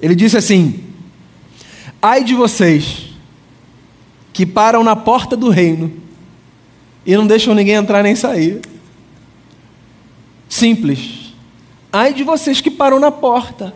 Ele 0.00 0.14
disse 0.14 0.38
assim: 0.38 0.84
Ai 2.00 2.24
de 2.24 2.32
vocês 2.32 3.10
que 4.32 4.46
param 4.46 4.82
na 4.82 4.96
porta 4.96 5.36
do 5.36 5.50
reino 5.50 5.92
e 7.04 7.14
não 7.14 7.26
deixam 7.26 7.54
ninguém 7.54 7.74
entrar 7.74 8.02
nem 8.02 8.16
sair. 8.16 8.62
Simples. 10.48 11.34
Ai 11.92 12.14
de 12.14 12.24
vocês 12.24 12.62
que 12.62 12.70
param 12.70 12.98
na 12.98 13.10
porta. 13.10 13.74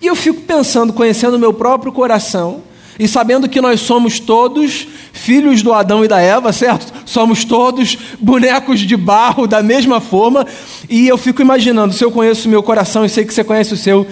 E 0.00 0.06
eu 0.06 0.14
fico 0.14 0.42
pensando, 0.42 0.92
conhecendo 0.92 1.34
o 1.34 1.40
meu 1.40 1.52
próprio 1.52 1.90
coração, 1.90 2.62
e 2.98 3.08
sabendo 3.08 3.48
que 3.48 3.60
nós 3.60 3.80
somos 3.80 4.20
todos 4.20 4.86
filhos 5.12 5.62
do 5.62 5.72
Adão 5.72 6.04
e 6.04 6.08
da 6.08 6.20
Eva, 6.20 6.52
certo? 6.52 6.92
somos 7.04 7.44
todos 7.44 7.96
bonecos 8.18 8.80
de 8.80 8.96
barro 8.96 9.46
da 9.46 9.62
mesma 9.62 10.00
forma, 10.00 10.46
e 10.88 11.06
eu 11.06 11.18
fico 11.18 11.42
imaginando, 11.42 11.92
se 11.92 12.04
eu 12.04 12.10
conheço 12.10 12.48
o 12.48 12.50
meu 12.50 12.62
coração 12.62 13.04
e 13.04 13.08
sei 13.08 13.24
que 13.24 13.34
você 13.34 13.44
conhece 13.44 13.74
o 13.74 13.76
seu, 13.76 14.06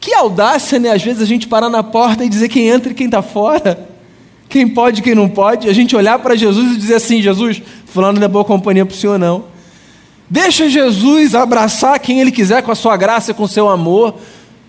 que 0.00 0.14
audácia, 0.14 0.78
né? 0.78 0.90
Às 0.90 1.02
vezes 1.02 1.20
a 1.20 1.26
gente 1.26 1.48
parar 1.48 1.68
na 1.68 1.82
porta 1.82 2.24
e 2.24 2.28
dizer 2.28 2.48
quem 2.48 2.68
entra 2.68 2.92
e 2.92 2.94
quem 2.94 3.06
está 3.06 3.20
fora, 3.20 3.88
quem 4.48 4.66
pode 4.66 5.00
e 5.00 5.02
quem 5.02 5.14
não 5.14 5.28
pode, 5.28 5.68
a 5.68 5.72
gente 5.72 5.94
olhar 5.94 6.18
para 6.20 6.34
Jesus 6.36 6.74
e 6.74 6.76
dizer 6.76 6.94
assim: 6.94 7.20
Jesus, 7.20 7.60
Fulano 7.86 8.18
não 8.18 8.24
é 8.24 8.28
boa 8.28 8.44
companhia 8.44 8.86
para 8.86 8.94
o 8.94 8.96
senhor, 8.96 9.18
não. 9.18 9.44
Deixa 10.30 10.68
Jesus 10.68 11.34
abraçar 11.34 11.98
quem 11.98 12.20
Ele 12.20 12.30
quiser 12.30 12.62
com 12.62 12.70
a 12.70 12.74
sua 12.74 12.96
graça 12.96 13.34
com 13.34 13.42
o 13.42 13.48
seu 13.48 13.68
amor. 13.68 14.14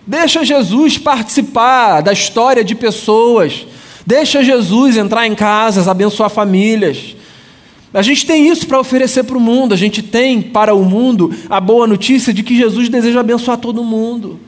Deixa 0.05 0.43
Jesus 0.43 0.97
participar 0.97 2.01
da 2.01 2.13
história 2.13 2.63
de 2.63 2.75
pessoas. 2.75 3.65
Deixa 4.05 4.43
Jesus 4.43 4.97
entrar 4.97 5.27
em 5.27 5.35
casas, 5.35 5.87
abençoar 5.87 6.29
famílias. 6.29 7.15
A 7.93 8.01
gente 8.01 8.25
tem 8.25 8.47
isso 8.47 8.67
para 8.67 8.79
oferecer 8.79 9.23
para 9.23 9.37
o 9.37 9.41
mundo. 9.41 9.73
A 9.73 9.77
gente 9.77 10.01
tem 10.01 10.41
para 10.41 10.73
o 10.73 10.83
mundo 10.83 11.33
a 11.49 11.59
boa 11.59 11.87
notícia 11.87 12.33
de 12.33 12.43
que 12.43 12.57
Jesus 12.57 12.89
deseja 12.89 13.19
abençoar 13.19 13.57
todo 13.57 13.83
mundo. 13.83 14.39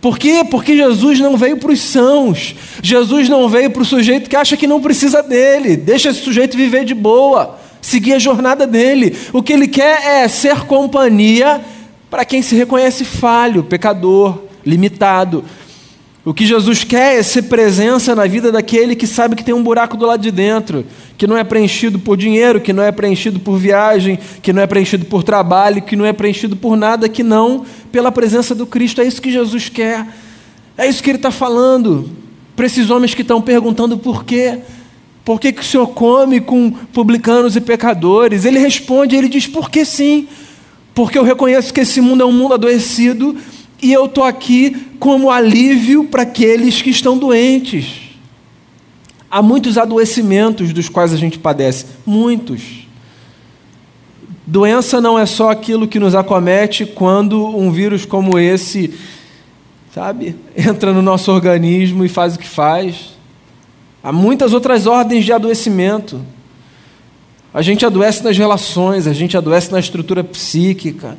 Por 0.00 0.18
quê? 0.18 0.44
Porque 0.48 0.76
Jesus 0.76 1.20
não 1.20 1.36
veio 1.36 1.56
para 1.58 1.70
os 1.70 1.80
sãos. 1.80 2.56
Jesus 2.82 3.28
não 3.28 3.48
veio 3.48 3.70
para 3.70 3.82
o 3.82 3.84
sujeito 3.84 4.28
que 4.28 4.36
acha 4.36 4.56
que 4.56 4.66
não 4.66 4.80
precisa 4.80 5.22
dele. 5.22 5.76
Deixa 5.76 6.10
esse 6.10 6.20
sujeito 6.20 6.56
viver 6.56 6.84
de 6.84 6.94
boa 6.94 7.58
seguir 7.82 8.14
a 8.14 8.18
jornada 8.18 8.66
dele. 8.66 9.16
O 9.32 9.42
que 9.42 9.52
ele 9.52 9.66
quer 9.66 10.22
é 10.22 10.28
ser 10.28 10.60
companhia 10.60 11.60
para 12.08 12.24
quem 12.24 12.40
se 12.40 12.54
reconhece 12.54 13.04
falho, 13.04 13.64
pecador, 13.64 14.38
limitado. 14.64 15.44
O 16.24 16.32
que 16.32 16.46
Jesus 16.46 16.84
quer 16.84 17.18
é 17.18 17.22
ser 17.22 17.42
presença 17.42 18.14
na 18.14 18.26
vida 18.26 18.52
daquele 18.52 18.94
que 18.94 19.08
sabe 19.08 19.34
que 19.34 19.42
tem 19.42 19.52
um 19.52 19.62
buraco 19.62 19.96
do 19.96 20.06
lado 20.06 20.22
de 20.22 20.30
dentro, 20.30 20.86
que 21.18 21.26
não 21.26 21.36
é 21.36 21.42
preenchido 21.42 21.98
por 21.98 22.16
dinheiro, 22.16 22.60
que 22.60 22.72
não 22.72 22.82
é 22.82 22.92
preenchido 22.92 23.40
por 23.40 23.58
viagem, 23.58 24.16
que 24.40 24.52
não 24.52 24.62
é 24.62 24.66
preenchido 24.68 25.04
por 25.06 25.24
trabalho, 25.24 25.82
que 25.82 25.96
não 25.96 26.06
é 26.06 26.12
preenchido 26.12 26.54
por 26.54 26.76
nada 26.76 27.08
que 27.08 27.24
não 27.24 27.66
pela 27.90 28.12
presença 28.12 28.54
do 28.54 28.66
Cristo. 28.66 29.00
É 29.00 29.04
isso 29.04 29.20
que 29.20 29.32
Jesus 29.32 29.68
quer. 29.68 30.06
É 30.78 30.88
isso 30.88 31.02
que 31.02 31.10
ele 31.10 31.18
está 31.18 31.32
falando 31.32 32.08
para 32.54 32.66
esses 32.66 32.88
homens 32.88 33.14
que 33.14 33.22
estão 33.22 33.42
perguntando 33.42 33.98
por 33.98 34.24
quê. 34.24 34.60
Por 35.24 35.40
que, 35.40 35.52
que 35.52 35.60
o 35.60 35.64
Senhor 35.64 35.88
come 35.88 36.40
com 36.40 36.70
publicanos 36.70 37.56
e 37.56 37.60
pecadores? 37.60 38.44
Ele 38.44 38.60
responde, 38.60 39.16
ele 39.16 39.28
diz, 39.28 39.48
porque 39.48 39.84
sim. 39.84 40.28
Porque 40.94 41.18
eu 41.18 41.24
reconheço 41.24 41.74
que 41.74 41.80
esse 41.80 42.00
mundo 42.00 42.22
é 42.22 42.26
um 42.26 42.32
mundo 42.32 42.54
adoecido 42.54 43.36
e 43.82 43.92
eu 43.92 44.06
estou 44.06 44.22
aqui 44.22 44.86
como 45.00 45.28
alívio 45.28 46.04
para 46.04 46.22
aqueles 46.22 46.80
que 46.80 46.90
estão 46.90 47.18
doentes. 47.18 48.02
Há 49.28 49.42
muitos 49.42 49.76
adoecimentos 49.76 50.72
dos 50.72 50.88
quais 50.88 51.12
a 51.12 51.16
gente 51.16 51.36
padece, 51.36 51.86
muitos. 52.06 52.86
Doença 54.46 55.00
não 55.00 55.18
é 55.18 55.26
só 55.26 55.50
aquilo 55.50 55.88
que 55.88 55.98
nos 55.98 56.14
acomete 56.14 56.86
quando 56.86 57.44
um 57.44 57.72
vírus 57.72 58.04
como 58.04 58.38
esse, 58.38 58.94
sabe, 59.92 60.36
entra 60.56 60.92
no 60.92 61.02
nosso 61.02 61.32
organismo 61.32 62.04
e 62.04 62.08
faz 62.08 62.36
o 62.36 62.38
que 62.38 62.48
faz. 62.48 63.16
Há 64.00 64.12
muitas 64.12 64.52
outras 64.52 64.86
ordens 64.86 65.24
de 65.24 65.32
adoecimento. 65.32 66.20
A 67.52 67.62
gente 67.62 67.84
adoece 67.84 68.22
nas 68.22 68.38
relações, 68.38 69.06
a 69.06 69.12
gente 69.12 69.36
adoece 69.36 69.72
na 69.72 69.80
estrutura 69.80 70.22
psíquica, 70.22 71.18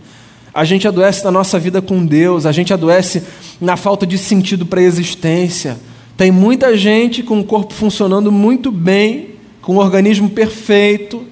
a 0.54 0.64
gente 0.64 0.88
adoece 0.88 1.24
na 1.24 1.32
nossa 1.32 1.58
vida 1.58 1.82
com 1.82 2.06
Deus, 2.06 2.46
a 2.46 2.52
gente 2.52 2.74
adoece 2.74 3.24
na 3.60 3.76
falta 3.76 4.06
de 4.06 4.18
sentido 4.18 4.66
para 4.66 4.80
a 4.80 4.84
existência. 4.84 5.78
Tem 6.16 6.32
muita 6.32 6.78
gente 6.78 7.24
com 7.24 7.40
o 7.40 7.44
corpo 7.44 7.74
funcionando 7.74 8.32
muito 8.32 8.72
bem, 8.72 9.30
com 9.62 9.78
o 9.78 9.80
organismo 9.80 10.30
perfeito, 10.30 11.26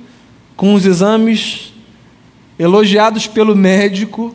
com 0.55 0.73
os 0.73 0.85
exames 0.85 1.71
elogiados 2.57 3.27
pelo 3.27 3.55
médico, 3.55 4.33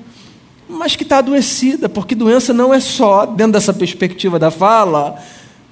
mas 0.68 0.94
que 0.94 1.02
está 1.02 1.18
adoecida, 1.18 1.88
porque 1.88 2.14
doença 2.14 2.52
não 2.52 2.72
é 2.72 2.80
só, 2.80 3.26
dentro 3.26 3.52
dessa 3.52 3.72
perspectiva 3.72 4.38
da 4.38 4.50
fala, 4.50 5.16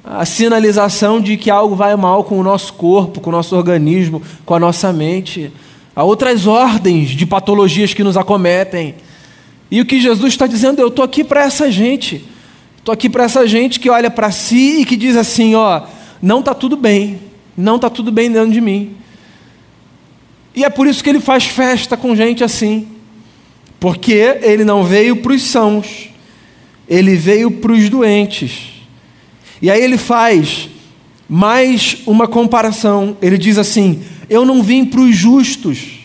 a 0.05 0.25
sinalização 0.25 1.21
de 1.21 1.37
que 1.37 1.51
algo 1.51 1.75
vai 1.75 1.97
mal 1.97 2.25
com 2.25 2.39
o 2.39 2.43
nosso 2.43 2.75
corpo, 2.75 3.21
com 3.21 3.31
o 3.31 3.33
nosso 3.33 3.57
organismo, 3.57 4.23
com 4.45 4.55
a 4.55 4.61
nossa 4.61 4.93
mente. 4.93 5.51
Há 5.97 6.05
outras 6.05 6.47
ordens 6.47 7.11
de 7.11 7.25
patologias 7.25 7.95
que 7.95 8.05
nos 8.05 8.17
acometem. 8.17 8.95
E 9.75 9.81
o 9.81 9.85
que 9.85 10.01
Jesus 10.01 10.35
está 10.35 10.47
dizendo, 10.47 10.79
eu 10.79 10.87
estou 10.87 11.05
aqui 11.05 11.25
para 11.25 11.43
essa 11.43 11.69
gente. 11.69 12.25
Estou 12.79 12.93
aqui 12.93 13.11
para 13.11 13.25
essa 13.25 13.45
gente 13.45 13.81
que 13.81 13.91
olha 13.91 14.09
para 14.09 14.31
si 14.31 14.83
e 14.83 14.85
que 14.85 14.95
diz 14.95 15.17
assim: 15.17 15.57
ó, 15.57 15.83
não 16.23 16.39
está 16.39 16.55
tudo 16.55 16.77
bem, 16.77 17.19
não 17.57 17.75
está 17.75 17.91
tudo 17.91 18.13
bem 18.13 18.31
dentro 18.31 18.53
de 18.53 18.61
mim. 18.61 18.95
E 20.55 20.65
é 20.65 20.71
por 20.71 20.87
isso 20.87 21.03
que 21.03 21.11
ele 21.11 21.19
faz 21.19 21.47
festa 21.47 21.97
com 21.97 22.15
gente 22.15 22.45
assim. 22.45 22.87
Porque 23.81 24.39
ele 24.43 24.63
não 24.63 24.85
veio 24.85 25.17
para 25.17 25.33
os 25.33 25.43
sãos, 25.43 26.09
ele 26.89 27.17
veio 27.17 27.51
para 27.51 27.73
os 27.73 27.91
doentes. 27.91 28.75
E 29.61 29.69
aí 29.69 29.83
ele 29.83 29.99
faz 29.99 30.69
mais 31.29 31.97
uma 32.07 32.29
comparação. 32.29 33.17
Ele 33.21 33.37
diz 33.37 33.59
assim: 33.59 34.05
Eu 34.31 34.45
não 34.45 34.63
vim 34.63 34.85
para 34.85 35.01
os 35.01 35.17
justos, 35.17 36.04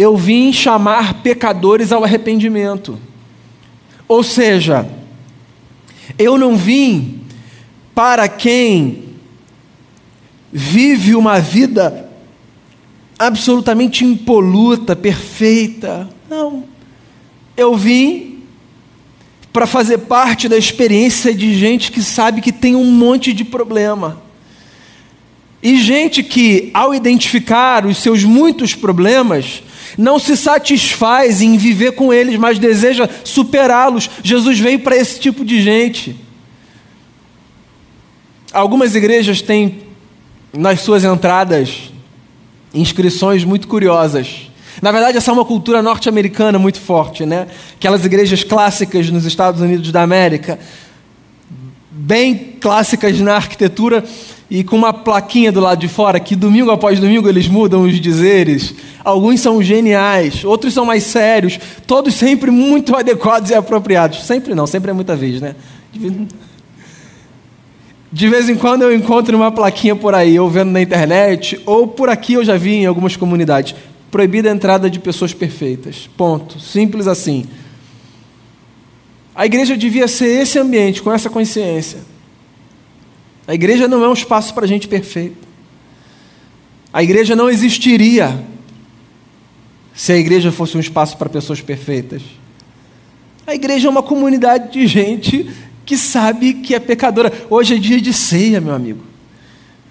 eu 0.00 0.16
vim 0.16 0.50
chamar 0.50 1.20
pecadores 1.22 1.92
ao 1.92 2.02
arrependimento. 2.02 2.98
Ou 4.08 4.22
seja, 4.22 4.88
eu 6.18 6.38
não 6.38 6.56
vim 6.56 7.20
para 7.94 8.26
quem 8.26 9.10
vive 10.50 11.14
uma 11.14 11.38
vida 11.38 12.08
absolutamente 13.18 14.02
impoluta, 14.02 14.96
perfeita. 14.96 16.08
Não. 16.30 16.64
Eu 17.54 17.76
vim 17.76 18.38
para 19.52 19.66
fazer 19.66 19.98
parte 19.98 20.48
da 20.48 20.56
experiência 20.56 21.34
de 21.34 21.54
gente 21.58 21.92
que 21.92 22.02
sabe 22.02 22.40
que 22.40 22.52
tem 22.52 22.74
um 22.74 22.90
monte 22.90 23.34
de 23.34 23.44
problema. 23.44 24.22
E 25.62 25.76
gente 25.76 26.22
que, 26.22 26.70
ao 26.72 26.94
identificar 26.94 27.84
os 27.84 27.98
seus 27.98 28.24
muitos 28.24 28.74
problemas, 28.74 29.62
não 29.96 30.18
se 30.18 30.36
satisfaz 30.36 31.40
em 31.40 31.56
viver 31.56 31.92
com 31.92 32.12
eles, 32.12 32.36
mas 32.36 32.58
deseja 32.58 33.08
superá-los. 33.24 34.10
Jesus 34.22 34.58
veio 34.58 34.80
para 34.80 34.96
esse 34.96 35.20
tipo 35.20 35.44
de 35.44 35.60
gente. 35.60 36.16
Algumas 38.52 38.94
igrejas 38.94 39.40
têm 39.40 39.82
nas 40.52 40.80
suas 40.80 41.04
entradas 41.04 41.90
inscrições 42.72 43.44
muito 43.44 43.68
curiosas. 43.68 44.50
Na 44.80 44.92
verdade, 44.92 45.18
essa 45.18 45.30
é 45.30 45.34
uma 45.34 45.44
cultura 45.44 45.82
norte-americana 45.82 46.58
muito 46.58 46.80
forte, 46.80 47.26
né? 47.26 47.48
Aquelas 47.76 48.04
igrejas 48.04 48.42
clássicas 48.42 49.10
nos 49.10 49.24
Estados 49.26 49.60
Unidos 49.60 49.92
da 49.92 50.02
América, 50.02 50.58
bem 51.90 52.56
clássicas 52.60 53.20
na 53.20 53.34
arquitetura 53.34 54.04
e 54.50 54.64
com 54.64 54.76
uma 54.76 54.92
plaquinha 54.92 55.52
do 55.52 55.60
lado 55.60 55.78
de 55.78 55.86
fora 55.86 56.18
que 56.18 56.34
domingo 56.34 56.70
após 56.70 56.98
domingo 56.98 57.28
eles 57.28 57.46
mudam 57.46 57.82
os 57.82 58.00
dizeres. 58.00 58.74
Alguns 59.04 59.40
são 59.40 59.62
geniais, 59.62 60.44
outros 60.44 60.74
são 60.74 60.84
mais 60.84 61.04
sérios, 61.04 61.58
todos 61.86 62.14
sempre 62.14 62.50
muito 62.50 62.94
adequados 62.96 63.50
e 63.50 63.54
apropriados. 63.54 64.24
Sempre 64.24 64.54
não, 64.54 64.66
sempre 64.66 64.90
é 64.90 64.94
muita 64.94 65.14
vez, 65.14 65.40
né? 65.40 65.54
De 68.12 68.28
vez 68.28 68.48
em 68.48 68.56
quando 68.56 68.82
eu 68.82 68.92
encontro 68.92 69.36
uma 69.36 69.52
plaquinha 69.52 69.94
por 69.94 70.16
aí, 70.16 70.38
ou 70.38 70.50
vendo 70.50 70.72
na 70.72 70.82
internet, 70.82 71.60
ou 71.64 71.86
por 71.86 72.08
aqui 72.08 72.32
eu 72.32 72.44
já 72.44 72.56
vi 72.56 72.74
em 72.74 72.86
algumas 72.86 73.16
comunidades 73.16 73.74
proibida 74.10 74.50
a 74.50 74.52
entrada 74.52 74.90
de 74.90 74.98
pessoas 74.98 75.32
perfeitas. 75.32 76.10
Ponto. 76.16 76.58
Simples 76.58 77.06
assim. 77.06 77.46
A 79.32 79.46
igreja 79.46 79.76
devia 79.76 80.08
ser 80.08 80.42
esse 80.42 80.58
ambiente, 80.58 81.00
com 81.00 81.12
essa 81.12 81.30
consciência. 81.30 82.09
A 83.50 83.54
igreja 83.54 83.88
não 83.88 84.04
é 84.04 84.08
um 84.08 84.12
espaço 84.12 84.54
para 84.54 84.64
gente 84.64 84.86
perfeita. 84.86 85.48
A 86.92 87.02
igreja 87.02 87.34
não 87.34 87.50
existiria 87.50 88.40
se 89.92 90.12
a 90.12 90.16
igreja 90.16 90.52
fosse 90.52 90.76
um 90.76 90.80
espaço 90.80 91.16
para 91.16 91.28
pessoas 91.28 91.60
perfeitas. 91.60 92.22
A 93.44 93.52
igreja 93.52 93.88
é 93.88 93.90
uma 93.90 94.04
comunidade 94.04 94.72
de 94.72 94.86
gente 94.86 95.50
que 95.84 95.98
sabe 95.98 96.54
que 96.54 96.76
é 96.76 96.78
pecadora. 96.78 97.32
Hoje 97.50 97.74
é 97.74 97.78
dia 97.78 98.00
de 98.00 98.12
ceia, 98.12 98.60
meu 98.60 98.72
amigo. 98.72 99.02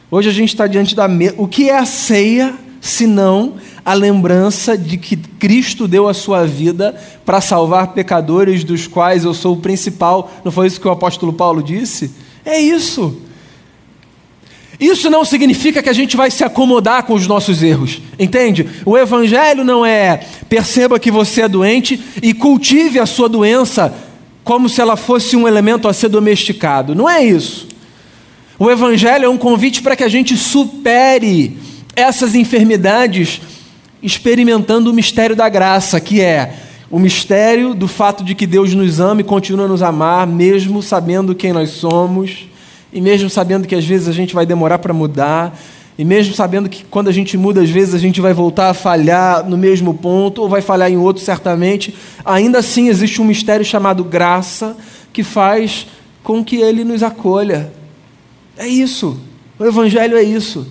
Hoje 0.09 0.29
a 0.29 0.31
gente 0.31 0.53
está 0.53 0.65
diante 0.65 0.95
da 0.95 1.09
mesa. 1.09 1.35
O 1.37 1.45
que 1.45 1.69
é 1.69 1.77
a 1.77 1.85
ceia? 1.85 2.57
senão 2.79 3.55
a 3.83 3.93
lembrança 3.93 4.77
de 4.77 4.97
que 4.97 5.17
Cristo 5.17 5.85
deu 5.85 6.07
a 6.07 6.13
sua 6.13 6.45
vida 6.45 6.95
para 7.25 7.41
salvar 7.41 7.91
pecadores, 7.91 8.63
dos 8.63 8.87
quais 8.87 9.25
eu 9.25 9.33
sou 9.33 9.55
o 9.55 9.59
principal. 9.59 10.31
Não 10.45 10.51
foi 10.51 10.67
isso 10.67 10.79
que 10.79 10.87
o 10.87 10.91
apóstolo 10.91 11.33
Paulo 11.33 11.61
disse? 11.61 12.09
É 12.45 12.57
isso. 12.57 13.27
Isso 14.79 15.09
não 15.09 15.25
significa 15.25 15.83
que 15.83 15.89
a 15.89 15.93
gente 15.93 16.15
vai 16.15 16.31
se 16.31 16.43
acomodar 16.43 17.03
com 17.03 17.13
os 17.13 17.27
nossos 17.27 17.61
erros, 17.61 18.01
entende? 18.17 18.65
O 18.85 18.97
Evangelho 18.97 19.65
não 19.65 19.85
é 19.85 20.21
perceba 20.47 20.99
que 20.99 21.11
você 21.11 21.41
é 21.41 21.47
doente 21.49 21.99
e 22.23 22.33
cultive 22.33 22.97
a 22.97 23.05
sua 23.05 23.27
doença 23.27 23.93
como 24.43 24.69
se 24.69 24.79
ela 24.79 24.95
fosse 24.95 25.35
um 25.35 25.47
elemento 25.47 25.87
a 25.87 25.93
ser 25.93 26.07
domesticado. 26.07 26.95
Não 26.95 27.09
é 27.09 27.23
isso. 27.23 27.67
O 28.57 28.71
Evangelho 28.71 29.25
é 29.25 29.29
um 29.29 29.37
convite 29.37 29.81
para 29.81 29.95
que 29.95 30.03
a 30.03 30.09
gente 30.09 30.37
supere 30.37 31.57
essas 31.95 32.33
enfermidades 32.33 33.41
experimentando 34.01 34.89
o 34.89 34.93
mistério 34.93 35.35
da 35.35 35.49
graça, 35.49 35.99
que 35.99 36.21
é 36.21 36.53
o 36.89 36.97
mistério 36.97 37.73
do 37.73 37.87
fato 37.87 38.23
de 38.23 38.33
que 38.33 38.47
Deus 38.47 38.73
nos 38.73 38.99
ama 38.99 39.21
e 39.21 39.25
continua 39.25 39.65
a 39.65 39.67
nos 39.67 39.81
amar, 39.81 40.25
mesmo 40.25 40.81
sabendo 40.81 41.35
quem 41.35 41.53
nós 41.53 41.71
somos, 41.71 42.47
e 42.91 42.99
mesmo 42.99 43.29
sabendo 43.29 43.67
que 43.67 43.75
às 43.75 43.85
vezes 43.85 44.07
a 44.07 44.11
gente 44.11 44.33
vai 44.33 44.45
demorar 44.45 44.79
para 44.79 44.93
mudar, 44.93 45.57
e 45.97 46.05
mesmo 46.05 46.33
sabendo 46.33 46.69
que 46.69 46.83
quando 46.85 47.09
a 47.09 47.11
gente 47.11 47.37
muda, 47.37 47.61
às 47.61 47.69
vezes 47.69 47.93
a 47.93 47.97
gente 47.97 48.21
vai 48.21 48.33
voltar 48.33 48.69
a 48.69 48.73
falhar 48.73 49.47
no 49.47 49.57
mesmo 49.57 49.93
ponto, 49.93 50.41
ou 50.41 50.49
vai 50.49 50.61
falhar 50.61 50.89
em 50.89 50.97
outro 50.97 51.23
certamente, 51.23 51.93
ainda 52.23 52.59
assim 52.59 52.87
existe 52.87 53.21
um 53.21 53.25
mistério 53.25 53.65
chamado 53.65 54.03
graça 54.03 54.77
que 55.11 55.23
faz 55.23 55.87
com 56.23 56.43
que 56.43 56.57
Ele 56.57 56.83
nos 56.83 57.03
acolha. 57.03 57.71
É 58.57 58.67
isso. 58.67 59.19
O 59.57 59.65
Evangelho 59.65 60.17
é 60.17 60.23
isso. 60.23 60.67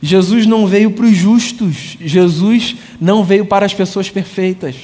Jesus 0.00 0.46
não 0.46 0.66
veio 0.66 0.92
para 0.92 1.04
os 1.04 1.16
justos, 1.16 1.98
Jesus 2.00 2.76
não 3.00 3.22
veio 3.22 3.44
para 3.44 3.66
as 3.66 3.74
pessoas 3.74 4.08
perfeitas. 4.08 4.76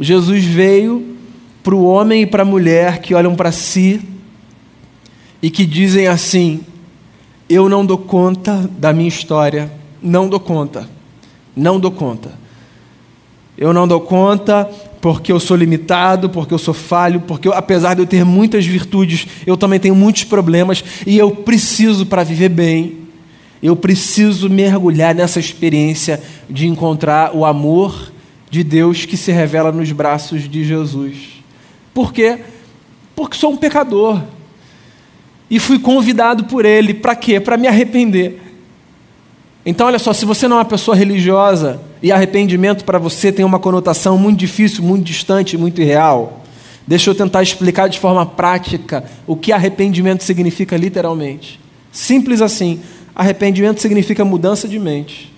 Jesus 0.00 0.44
veio 0.44 1.16
para 1.62 1.74
o 1.74 1.84
homem 1.84 2.22
e 2.22 2.26
para 2.26 2.42
a 2.42 2.46
mulher 2.46 3.00
que 3.00 3.14
olham 3.14 3.34
para 3.34 3.50
si 3.50 4.00
e 5.46 5.50
que 5.50 5.64
dizem 5.64 6.08
assim: 6.08 6.60
Eu 7.48 7.68
não 7.68 7.86
dou 7.86 7.96
conta 7.96 8.68
da 8.76 8.92
minha 8.92 9.08
história, 9.08 9.70
não 10.02 10.28
dou 10.28 10.40
conta, 10.40 10.90
não 11.54 11.78
dou 11.78 11.92
conta. 11.92 12.32
Eu 13.56 13.72
não 13.72 13.86
dou 13.86 14.00
conta 14.00 14.68
porque 15.00 15.30
eu 15.30 15.38
sou 15.38 15.56
limitado, 15.56 16.28
porque 16.28 16.52
eu 16.52 16.58
sou 16.58 16.74
falho, 16.74 17.20
porque 17.20 17.46
eu, 17.46 17.52
apesar 17.52 17.94
de 17.94 18.02
eu 18.02 18.06
ter 18.08 18.24
muitas 18.24 18.66
virtudes, 18.66 19.28
eu 19.46 19.56
também 19.56 19.78
tenho 19.78 19.94
muitos 19.94 20.24
problemas 20.24 20.82
e 21.06 21.16
eu 21.16 21.30
preciso, 21.30 22.06
para 22.06 22.24
viver 22.24 22.48
bem, 22.48 23.06
eu 23.62 23.76
preciso 23.76 24.50
mergulhar 24.50 25.14
nessa 25.14 25.38
experiência 25.38 26.20
de 26.50 26.66
encontrar 26.66 27.36
o 27.36 27.44
amor 27.44 28.12
de 28.50 28.64
Deus 28.64 29.04
que 29.04 29.16
se 29.16 29.30
revela 29.30 29.70
nos 29.70 29.92
braços 29.92 30.48
de 30.48 30.64
Jesus. 30.64 31.40
Por 31.94 32.12
quê? 32.12 32.40
Porque 33.14 33.36
sou 33.36 33.52
um 33.52 33.56
pecador. 33.56 34.20
E 35.50 35.58
fui 35.58 35.78
convidado 35.78 36.44
por 36.44 36.64
Ele. 36.64 36.94
Para 36.94 37.14
quê? 37.14 37.38
Para 37.38 37.56
me 37.56 37.68
arrepender. 37.68 38.42
Então, 39.64 39.88
olha 39.88 39.98
só, 39.98 40.12
se 40.12 40.24
você 40.24 40.46
não 40.46 40.56
é 40.56 40.60
uma 40.60 40.64
pessoa 40.64 40.96
religiosa 40.96 41.80
e 42.00 42.12
arrependimento 42.12 42.84
para 42.84 42.98
você 42.98 43.32
tem 43.32 43.44
uma 43.44 43.58
conotação 43.58 44.16
muito 44.16 44.38
difícil, 44.38 44.84
muito 44.84 45.04
distante, 45.04 45.56
muito 45.56 45.80
irreal, 45.80 46.44
deixa 46.86 47.10
eu 47.10 47.14
tentar 47.14 47.42
explicar 47.42 47.88
de 47.88 47.98
forma 47.98 48.24
prática 48.24 49.04
o 49.26 49.34
que 49.34 49.52
arrependimento 49.52 50.22
significa 50.22 50.76
literalmente. 50.76 51.58
Simples 51.90 52.40
assim. 52.40 52.80
Arrependimento 53.14 53.80
significa 53.80 54.24
mudança 54.24 54.68
de 54.68 54.78
mente. 54.78 55.32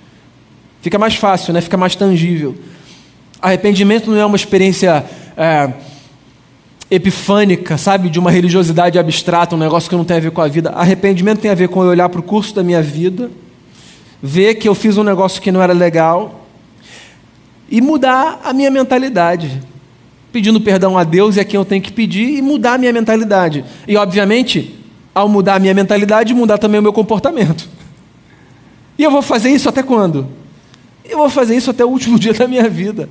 Fica 0.83 0.99
mais 0.99 1.15
fácil, 1.15 1.55
né? 1.55 1.61
fica 1.61 1.77
mais 1.77 1.97
tangível. 1.97 2.55
Arrependimento 3.41 4.11
não 4.11 4.19
é 4.19 4.27
uma 4.27 4.37
experiência 4.37 5.05
é, 5.37 5.73
epifânica, 6.91 7.77
sabe, 7.77 8.09
de 8.09 8.19
uma 8.19 8.31
religiosidade 8.31 8.99
abstrata, 8.99 9.55
um 9.55 9.59
negócio 9.59 9.91
que 9.91 9.97
não 9.97 10.05
tem 10.05 10.17
a 10.17 10.21
ver 10.21 10.31
com 10.31 10.41
a 10.41 10.49
vida. 10.49 10.71
Arrependimento 10.71 11.41
tem 11.41 11.51
a 11.51 11.55
ver 11.55 11.69
com 11.69 11.83
eu 11.83 11.91
olhar 11.91 12.09
para 12.09 12.21
o 12.21 12.23
curso 12.23 12.55
da 12.55 12.63
minha 12.63 12.83
vida, 12.83 13.31
ver 14.23 14.55
que 14.55 14.69
eu 14.69 14.75
fiz 14.75 14.97
um 14.97 15.05
negócio 15.05 15.41
que 15.41 15.53
não 15.53 15.63
era 15.63 15.73
legal 15.73 16.47
e 17.71 17.81
mudar 17.81 18.41
a 18.43 18.53
minha 18.53 18.71
mentalidade. 18.71 19.61
Pedindo 20.33 20.61
perdão 20.61 20.97
a 20.97 21.05
Deus 21.05 21.37
é 21.37 21.45
quem 21.45 21.59
eu 21.59 21.65
tenho 21.65 21.83
que 21.83 21.93
pedir 21.93 22.39
e 22.39 22.43
mudar 22.43 22.75
a 22.75 22.79
minha 22.79 22.93
mentalidade. 22.93 23.65
E, 23.87 23.97
obviamente, 23.97 24.75
ao 25.15 25.29
mudar 25.29 25.57
a 25.57 25.59
minha 25.59 25.75
mentalidade, 25.75 26.33
mudar 26.33 26.59
também 26.59 26.81
o 26.81 26.83
meu 26.83 26.93
comportamento. 26.93 27.69
E 28.99 29.03
eu 29.03 29.11
vou 29.11 29.23
fazer 29.23 29.51
isso 29.51 29.69
até 29.69 29.83
quando? 29.83 30.27
Eu 31.05 31.19
vou 31.19 31.31
fazer 31.31 31.57
isso 31.57 31.71
até 31.71 31.85
o 31.85 31.89
último 31.89 32.17
dia 32.21 32.33
da 32.33 32.49
minha 32.49 32.69
vida. 32.69 33.11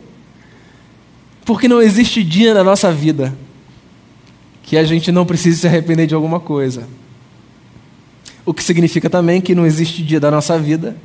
Porque 1.46 1.68
não 1.68 1.82
existe 1.82 2.24
dia 2.24 2.54
na 2.54 2.63
nossa 2.63 2.92
vida 2.92 3.34
que 4.68 4.76
a 4.76 4.84
gente 4.84 5.14
não 5.14 5.26
precise 5.26 5.62
se 5.62 5.68
arrepender 5.68 6.08
de 6.08 6.14
alguma 6.14 6.42
coisa. 6.42 6.90
O 8.46 8.54
que 8.54 8.62
significa 8.62 9.10
também 9.10 9.40
que 9.40 9.56
não 9.56 9.66
existe 9.66 10.04
dia 10.04 10.20
da 10.20 10.30
nossa 10.30 10.60
vida 10.60 10.96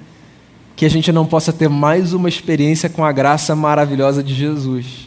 que 0.75 0.85
a 0.85 0.91
gente 0.91 1.13
não 1.13 1.25
possa 1.25 1.53
ter 1.53 1.69
mais 1.69 2.13
uma 2.13 2.29
experiência 2.29 2.89
com 2.89 3.05
a 3.05 3.13
graça 3.13 3.55
maravilhosa 3.55 4.21
de 4.21 4.35
Jesus, 4.35 5.07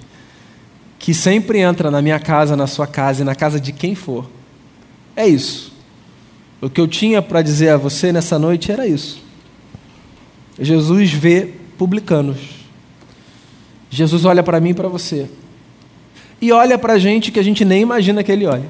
que 0.97 1.13
sempre 1.13 1.59
entra 1.59 1.91
na 1.91 2.01
minha 2.01 2.17
casa, 2.17 2.55
na 2.55 2.65
sua 2.65 2.87
casa 2.87 3.23
e 3.23 3.25
na 3.25 3.35
casa 3.35 3.59
de 3.59 3.73
quem 3.73 3.93
for. 3.93 4.25
É 5.17 5.27
isso. 5.27 5.73
O 6.61 6.69
que 6.69 6.79
eu 6.79 6.87
tinha 6.87 7.21
para 7.21 7.41
dizer 7.41 7.71
a 7.71 7.77
você 7.77 8.13
nessa 8.13 8.39
noite 8.39 8.71
era 8.71 8.87
isso. 8.87 9.21
Jesus 10.57 11.11
vê 11.11 11.49
publicanos. 11.77 12.37
Jesus 13.89 14.23
olha 14.23 14.41
para 14.41 14.61
mim 14.61 14.69
e 14.69 14.73
para 14.73 14.87
você. 14.87 15.29
E 16.41 16.51
olha 16.51 16.77
para 16.77 16.97
gente 16.97 17.31
que 17.31 17.39
a 17.39 17.43
gente 17.43 17.63
nem 17.63 17.81
imagina 17.81 18.23
que 18.23 18.31
ele 18.31 18.45
olha. 18.45 18.69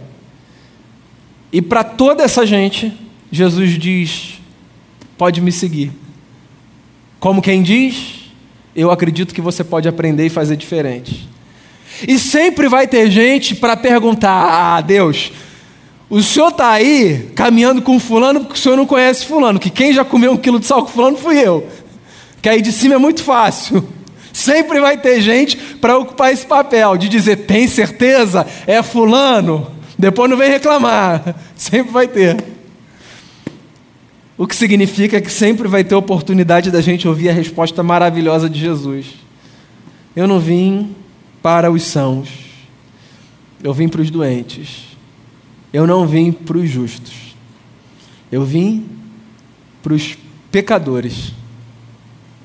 E 1.52 1.62
para 1.62 1.84
toda 1.84 2.24
essa 2.24 2.46
gente, 2.46 2.94
Jesus 3.32 3.78
diz: 3.78 4.40
pode 5.18 5.42
me 5.42 5.52
seguir. 5.52 5.92
Como 7.20 7.42
quem 7.42 7.64
diz, 7.64 8.32
eu 8.76 8.92
acredito 8.92 9.34
que 9.34 9.42
você 9.42 9.64
pode 9.64 9.88
aprender 9.88 10.26
e 10.26 10.30
fazer 10.30 10.56
diferente. 10.56 11.28
E 12.08 12.20
sempre 12.20 12.68
vai 12.68 12.88
ter 12.88 13.10
gente 13.10 13.56
para 13.56 13.78
perguntar: 13.78 14.76
ah, 14.78 14.82
Deus, 14.82 15.32
o 16.10 16.22
senhor 16.22 16.50
está 16.50 16.72
aí 16.72 17.32
caminhando 17.36 17.82
com 17.82 18.00
fulano 18.00 18.42
porque 18.42 18.54
o 18.54 18.62
senhor 18.62 18.76
não 18.76 18.86
conhece 18.86 19.26
fulano, 19.26 19.60
que 19.60 19.70
quem 19.70 19.94
já 19.94 20.06
comeu 20.06 20.34
um 20.34 20.38
quilo 20.38 20.60
de 20.60 20.66
sal 20.66 20.84
com 20.84 20.92
fulano 20.92 21.18
fui 21.18 21.40
eu. 21.40 21.68
Que 22.42 22.50
aí 22.50 22.62
de 22.62 22.72
cima 22.72 22.96
é 22.96 22.98
muito 22.98 23.24
fácil. 23.24 23.88
Sempre 24.36 24.82
vai 24.82 24.98
ter 24.98 25.22
gente 25.22 25.56
para 25.56 25.98
ocupar 25.98 26.34
esse 26.34 26.46
papel 26.46 26.98
de 26.98 27.08
dizer: 27.08 27.46
tem 27.46 27.70
certeza? 27.70 28.46
É 28.68 28.84
Fulano? 28.84 29.72
Depois 29.98 30.30
não 30.30 30.36
vem 30.36 30.50
reclamar. 30.50 31.34
Sempre 31.56 31.94
vai 31.94 32.06
ter. 32.06 32.44
O 34.38 34.46
que 34.46 34.54
significa 34.54 35.22
que 35.22 35.32
sempre 35.32 35.70
vai 35.70 35.86
ter 35.86 35.96
oportunidade 35.96 36.70
da 36.70 36.82
gente 36.82 37.08
ouvir 37.08 37.30
a 37.30 37.32
resposta 37.32 37.82
maravilhosa 37.82 38.50
de 38.50 38.60
Jesus. 38.60 39.06
Eu 40.14 40.28
não 40.28 40.38
vim 40.38 40.94
para 41.42 41.72
os 41.72 41.84
sãos, 41.84 42.28
eu 43.64 43.74
vim 43.74 43.88
para 43.88 44.02
os 44.02 44.12
doentes. 44.12 44.98
Eu 45.72 45.88
não 45.88 46.06
vim 46.06 46.34
para 46.34 46.58
os 46.58 46.70
justos, 46.70 47.38
eu 48.30 48.44
vim 48.44 48.86
para 49.82 49.94
os 49.94 50.18
pecadores. 50.52 51.32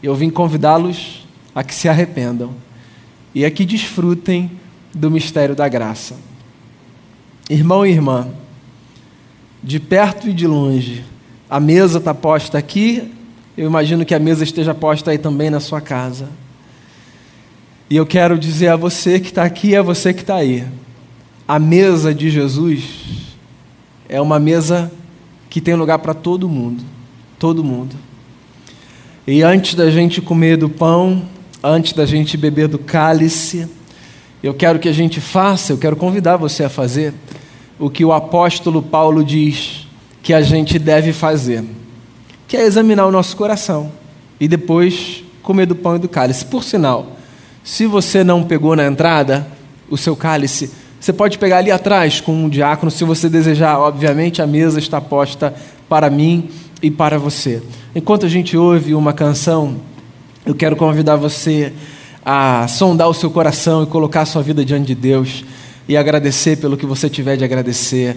Eu 0.00 0.14
vim 0.14 0.31
convidá-los 0.31 1.19
a 1.54 1.62
que 1.62 1.74
se 1.74 1.88
arrependam 1.88 2.54
e 3.34 3.44
a 3.44 3.50
que 3.50 3.64
desfrutem 3.64 4.50
do 4.94 5.10
mistério 5.10 5.54
da 5.54 5.68
graça. 5.68 6.16
Irmão 7.48 7.84
e 7.84 7.90
irmã, 7.90 8.28
de 9.62 9.78
perto 9.78 10.28
e 10.28 10.32
de 10.32 10.46
longe, 10.46 11.04
a 11.48 11.58
mesa 11.58 11.98
está 11.98 12.14
posta 12.14 12.58
aqui, 12.58 13.12
eu 13.56 13.66
imagino 13.66 14.04
que 14.04 14.14
a 14.14 14.18
mesa 14.18 14.44
esteja 14.44 14.74
posta 14.74 15.10
aí 15.10 15.18
também 15.18 15.50
na 15.50 15.60
sua 15.60 15.80
casa. 15.80 16.28
E 17.90 17.96
eu 17.96 18.06
quero 18.06 18.38
dizer 18.38 18.68
a 18.68 18.76
você 18.76 19.18
que 19.18 19.28
está 19.28 19.42
aqui 19.42 19.70
e 19.70 19.76
a 19.76 19.82
você 19.82 20.14
que 20.14 20.20
está 20.20 20.36
aí: 20.36 20.64
a 21.46 21.58
mesa 21.58 22.14
de 22.14 22.30
Jesus 22.30 22.84
é 24.08 24.20
uma 24.20 24.38
mesa 24.38 24.92
que 25.50 25.60
tem 25.60 25.74
lugar 25.74 25.98
para 25.98 26.14
todo 26.14 26.48
mundo. 26.48 26.84
Todo 27.38 27.64
mundo. 27.64 27.96
E 29.26 29.42
antes 29.42 29.74
da 29.74 29.90
gente 29.90 30.20
comer 30.20 30.56
do 30.56 30.68
pão, 30.68 31.22
antes 31.62 31.92
da 31.92 32.06
gente 32.06 32.36
beber 32.36 32.68
do 32.68 32.78
cálice, 32.78 33.68
eu 34.42 34.54
quero 34.54 34.78
que 34.78 34.88
a 34.88 34.92
gente 34.92 35.20
faça, 35.20 35.72
eu 35.72 35.78
quero 35.78 35.96
convidar 35.96 36.36
você 36.36 36.64
a 36.64 36.68
fazer 36.68 37.12
o 37.78 37.90
que 37.90 38.04
o 38.04 38.12
apóstolo 38.12 38.82
Paulo 38.82 39.24
diz 39.24 39.86
que 40.22 40.32
a 40.32 40.42
gente 40.42 40.78
deve 40.78 41.12
fazer, 41.12 41.64
que 42.48 42.56
é 42.56 42.64
examinar 42.64 43.06
o 43.06 43.10
nosso 43.10 43.36
coração 43.36 43.92
e 44.38 44.48
depois 44.48 45.24
comer 45.42 45.66
do 45.66 45.74
pão 45.74 45.96
e 45.96 45.98
do 45.98 46.08
cálice. 46.08 46.44
Por 46.44 46.64
sinal, 46.64 47.16
se 47.62 47.86
você 47.86 48.24
não 48.24 48.42
pegou 48.42 48.74
na 48.74 48.86
entrada 48.86 49.46
o 49.90 49.96
seu 49.96 50.16
cálice, 50.16 50.70
você 50.98 51.12
pode 51.12 51.38
pegar 51.38 51.58
ali 51.58 51.70
atrás 51.70 52.20
com 52.20 52.32
um 52.32 52.48
diácono, 52.48 52.90
se 52.90 53.04
você 53.04 53.28
desejar, 53.28 53.78
obviamente, 53.78 54.42
a 54.42 54.46
mesa 54.46 54.78
está 54.78 55.00
posta 55.00 55.54
para 55.88 56.11
mim 56.11 56.50
e 56.82 56.90
para 56.90 57.18
você. 57.18 57.62
Enquanto 57.94 58.26
a 58.26 58.28
gente 58.28 58.56
ouve 58.56 58.94
uma 58.94 59.12
canção, 59.12 59.76
eu 60.45 60.55
quero 60.55 60.74
convidar 60.74 61.16
você 61.16 61.72
a 62.24 62.66
sondar 62.66 63.09
o 63.09 63.14
seu 63.14 63.30
coração 63.30 63.82
e 63.82 63.86
colocar 63.86 64.22
a 64.22 64.26
sua 64.26 64.43
vida 64.43 64.64
diante 64.64 64.86
de 64.86 64.95
Deus 64.95 65.45
e 65.86 65.97
agradecer 65.97 66.57
pelo 66.57 66.76
que 66.76 66.86
você 66.86 67.11
tiver 67.11 67.36
de 67.36 67.45
agradecer. 67.45 68.16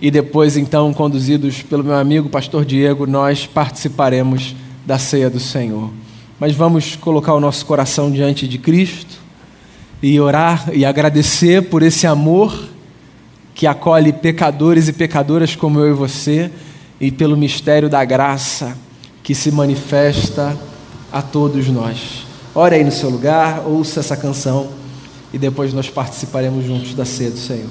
E 0.00 0.10
depois, 0.10 0.56
então, 0.56 0.92
conduzidos 0.92 1.62
pelo 1.62 1.84
meu 1.84 1.94
amigo 1.94 2.28
pastor 2.28 2.64
Diego, 2.64 3.06
nós 3.06 3.46
participaremos 3.46 4.56
da 4.84 4.98
ceia 4.98 5.30
do 5.30 5.38
Senhor. 5.38 5.90
Mas 6.38 6.54
vamos 6.54 6.96
colocar 6.96 7.34
o 7.34 7.40
nosso 7.40 7.64
coração 7.64 8.10
diante 8.10 8.48
de 8.48 8.58
Cristo 8.58 9.22
e 10.02 10.18
orar 10.18 10.68
e 10.72 10.84
agradecer 10.84 11.62
por 11.62 11.82
esse 11.82 12.08
amor 12.08 12.68
que 13.54 13.68
acolhe 13.68 14.12
pecadores 14.12 14.88
e 14.88 14.92
pecadoras 14.92 15.54
como 15.54 15.78
eu 15.78 15.90
e 15.90 15.92
você 15.92 16.50
e 17.00 17.12
pelo 17.12 17.36
mistério 17.36 17.88
da 17.88 18.04
graça 18.04 18.76
que 19.22 19.32
se 19.32 19.52
manifesta 19.52 20.58
a 21.14 21.22
todos 21.22 21.68
nós. 21.68 22.26
Ore 22.52 22.74
aí 22.74 22.82
no 22.82 22.90
seu 22.90 23.08
lugar, 23.08 23.62
ouça 23.64 24.00
essa 24.00 24.16
canção 24.16 24.68
e 25.32 25.38
depois 25.38 25.72
nós 25.72 25.88
participaremos 25.88 26.64
juntos 26.64 26.92
da 26.92 27.04
ceia 27.04 27.30
do 27.30 27.38
Senhor. 27.38 27.70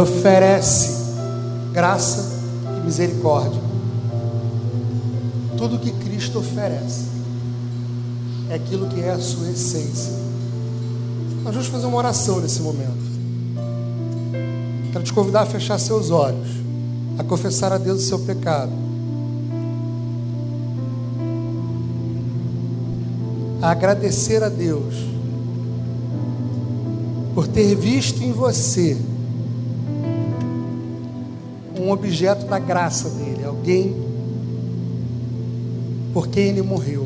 Oferece 0.00 1.14
graça 1.72 2.28
e 2.78 2.84
misericórdia. 2.84 3.60
Tudo 5.56 5.78
que 5.78 5.90
Cristo 5.92 6.38
oferece 6.38 7.04
é 8.48 8.54
aquilo 8.54 8.88
que 8.88 9.00
é 9.00 9.10
a 9.10 9.18
sua 9.18 9.50
essência. 9.50 10.12
Nós 11.44 11.54
vamos 11.54 11.68
fazer 11.68 11.86
uma 11.86 11.96
oração 11.96 12.40
nesse 12.40 12.60
momento. 12.60 13.10
Quero 14.92 15.04
te 15.04 15.12
convidar 15.12 15.42
a 15.42 15.46
fechar 15.46 15.78
seus 15.78 16.10
olhos, 16.10 16.48
a 17.18 17.24
confessar 17.24 17.72
a 17.72 17.78
Deus 17.78 18.02
o 18.02 18.06
seu 18.06 18.18
pecado, 18.20 18.72
a 23.62 23.70
agradecer 23.70 24.42
a 24.42 24.48
Deus 24.48 24.94
por 27.34 27.46
ter 27.46 27.74
visto 27.76 28.22
em 28.22 28.32
você 28.32 29.09
um 31.90 31.92
objeto 31.92 32.46
da 32.46 32.58
graça 32.58 33.10
dele, 33.10 33.44
alguém 33.44 33.96
por 36.14 36.28
quem 36.28 36.48
ele 36.48 36.62
morreu. 36.62 37.00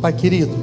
Pai 0.00 0.12
querido, 0.12 0.54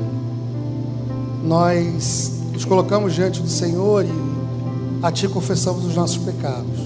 nós 1.43 2.41
nos 2.53 2.63
colocamos 2.63 3.13
diante 3.13 3.41
do 3.41 3.49
Senhor 3.49 4.05
e 4.05 5.03
a 5.03 5.11
Ti 5.11 5.27
confessamos 5.27 5.83
os 5.83 5.93
nossos 5.93 6.17
pecados. 6.17 6.79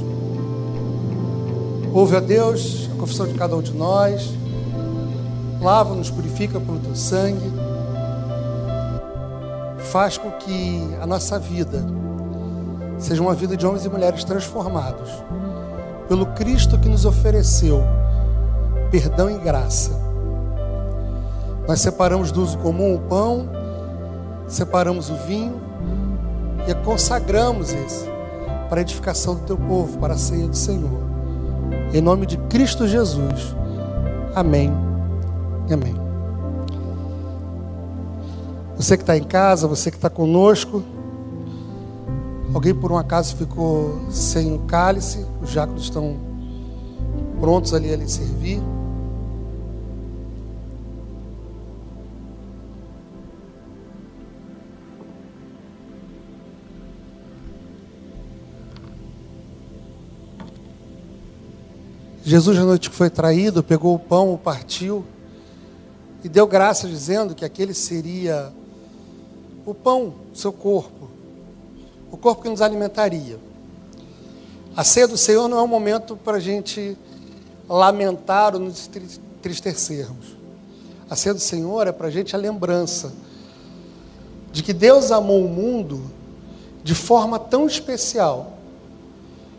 Ouve 1.94 2.16
a 2.16 2.20
Deus 2.20 2.89
confissão 3.00 3.26
de 3.26 3.34
cada 3.34 3.56
um 3.56 3.62
de 3.62 3.74
nós, 3.74 4.30
lava-nos, 5.62 6.12
purifica 6.12 6.60
pelo 6.60 6.80
Teu 6.80 6.96
sangue, 6.96 7.52
faz 9.92 10.18
com 10.18 10.30
que 10.32 10.96
a 11.02 11.08
nossa 11.08 11.40
vida 11.40 11.84
seja 12.98 13.22
uma 13.22 13.34
vida 13.34 13.56
de 13.56 13.66
homens 13.66 13.86
e 13.86 13.90
mulheres 13.90 14.24
transformados 14.24 15.10
pelo 16.08 16.26
Cristo 16.28 16.78
que 16.78 16.90
nos 16.90 17.06
ofereceu 17.06 17.82
perdão 18.92 19.30
e 19.30 19.38
graça. 19.38 19.92
Nós 21.68 21.80
separamos 21.82 22.32
do 22.32 22.42
uso 22.42 22.58
comum 22.58 22.96
o 22.96 23.00
pão, 23.00 23.48
separamos 24.48 25.10
o 25.10 25.16
vinho 25.16 25.62
e 26.68 26.74
consagramos 26.84 27.72
esse 27.72 28.10
para 28.68 28.80
a 28.80 28.82
edificação 28.82 29.36
do 29.36 29.42
teu 29.42 29.58
povo, 29.58 29.98
para 30.00 30.16
a 30.16 30.18
ceia 30.18 30.48
do 30.48 30.56
Senhor. 30.56 31.09
Em 31.94 32.02
nome 32.02 32.26
de 32.26 32.38
Cristo 32.38 32.88
Jesus. 32.88 33.56
Amém. 34.36 34.72
Amém. 35.72 35.96
Você 38.76 38.96
que 38.96 39.04
está 39.04 39.18
em 39.18 39.24
casa, 39.24 39.68
você 39.68 39.90
que 39.92 39.98
está 39.98 40.10
conosco, 40.10 40.84
alguém 42.54 42.74
por 42.74 42.92
um 42.92 42.98
acaso 42.98 43.36
ficou 43.36 44.00
sem 44.10 44.54
o 44.54 44.60
cálice, 44.60 45.26
os 45.42 45.50
diáconos 45.50 45.84
estão 45.84 46.16
prontos 47.40 47.74
ali 47.74 47.92
a 47.92 47.98
lhe 47.98 48.08
servir. 48.08 48.62
Jesus, 62.30 62.60
na 62.60 62.64
noite 62.64 62.92
que 62.92 62.96
foi 62.96 63.10
traído, 63.10 63.64
pegou 63.64 63.96
o 63.96 63.98
pão, 63.98 64.32
o 64.32 64.38
partiu 64.38 65.04
e 66.24 66.30
deu 66.30 66.46
graça, 66.46 66.88
dizendo 66.88 67.34
que 67.34 67.44
aquele 67.44 67.74
seria 67.74 68.54
o 69.66 69.74
pão, 69.74 70.14
seu 70.32 70.54
corpo, 70.54 71.10
o 72.12 72.18
corpo 72.18 72.44
que 72.44 72.50
nos 72.50 72.62
alimentaria. 72.62 73.40
A 74.76 74.84
ceia 74.84 75.08
do 75.08 75.18
Senhor 75.18 75.48
não 75.48 75.58
é 75.58 75.64
um 75.64 75.68
momento 75.68 76.16
para 76.16 76.38
a 76.38 76.40
gente 76.40 76.96
lamentar 77.68 78.54
ou 78.54 78.62
nos 78.62 78.88
tristecermos. 79.42 80.38
A 81.10 81.16
ceia 81.16 81.34
do 81.34 81.42
Senhor 81.42 81.88
é 81.88 81.92
para 81.92 82.10
a 82.10 82.12
gente 82.12 82.36
a 82.36 82.38
lembrança 82.38 83.12
de 84.52 84.62
que 84.62 84.72
Deus 84.72 85.12
amou 85.12 85.44
o 85.44 85.50
mundo 85.50 86.12
de 86.84 86.94
forma 86.94 87.40
tão 87.40 87.66
especial 87.66 88.54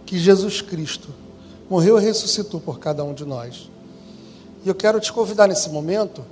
que 0.07 0.17
Jesus 0.17 0.63
Cristo 0.63 1.09
morreu 1.71 1.97
e 1.99 2.03
ressuscitou 2.03 2.61
por 2.61 2.81
cada 2.81 3.05
um 3.05 3.15
de 3.15 3.25
nós. 3.25 3.71
E 4.65 4.69
eu 4.69 4.75
quero 4.75 4.99
te 4.99 5.13
convidar 5.13 5.47
nesse 5.47 5.71
momento 5.71 6.25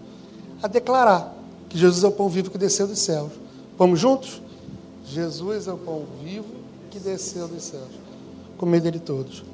a 0.61 0.67
declarar 0.67 1.33
que 1.69 1.79
Jesus 1.79 2.03
é 2.03 2.09
o 2.09 2.13
pão 2.13 2.29
vivo 2.29 2.51
que 2.51 2.59
desceu 2.59 2.89
dos 2.89 2.99
céus. 2.99 3.31
Vamos 3.79 4.01
juntos? 4.01 4.43
Jesus 5.07 5.69
é 5.69 5.73
o 5.73 5.79
pão 5.79 6.03
vivo 6.23 6.57
que 6.91 6.99
desceu 6.99 7.47
dos 7.47 7.63
céus. 7.63 7.89
Comer 8.59 8.81
dele 8.81 8.99
todos. 8.99 9.45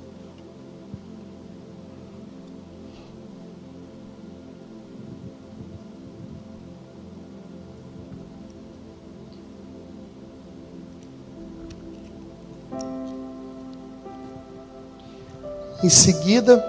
Em 15.85 15.91
seguida, 15.91 16.65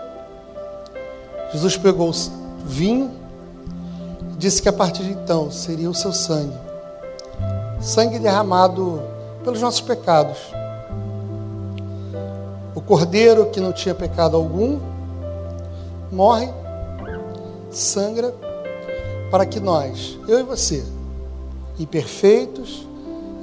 Jesus 1.54 1.78
pegou 1.78 2.12
o 2.12 2.14
vinho 2.66 3.10
e 4.34 4.36
disse 4.36 4.62
que 4.62 4.70
a 4.70 4.74
partir 4.74 5.04
de 5.04 5.12
então 5.12 5.50
seria 5.50 5.90
o 5.90 5.96
seu 5.96 6.12
sangue 6.12 6.66
sangue 7.86 8.20
derramado 8.20 9.02
pelos 9.44 9.62
nossos 9.62 9.82
pecados. 9.82 10.38
O 12.74 12.82
cordeiro 12.82 13.46
que 13.52 13.60
não 13.60 13.72
tinha 13.72 13.94
pecado 13.96 14.36
algum 14.36 14.80
morre, 16.12 16.50
sangra, 17.72 18.34
para 19.32 19.46
que 19.46 19.60
nós, 19.60 20.18
eu 20.28 20.40
e 20.40 20.44
você, 20.44 20.84
imperfeitos, 21.80 22.88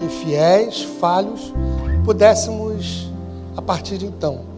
infiéis, 0.01 0.83
falhos, 1.01 1.53
pudéssemos, 2.05 3.11
a 3.57 3.63
partir 3.63 3.99
de 3.99 4.07
então, 4.07 4.52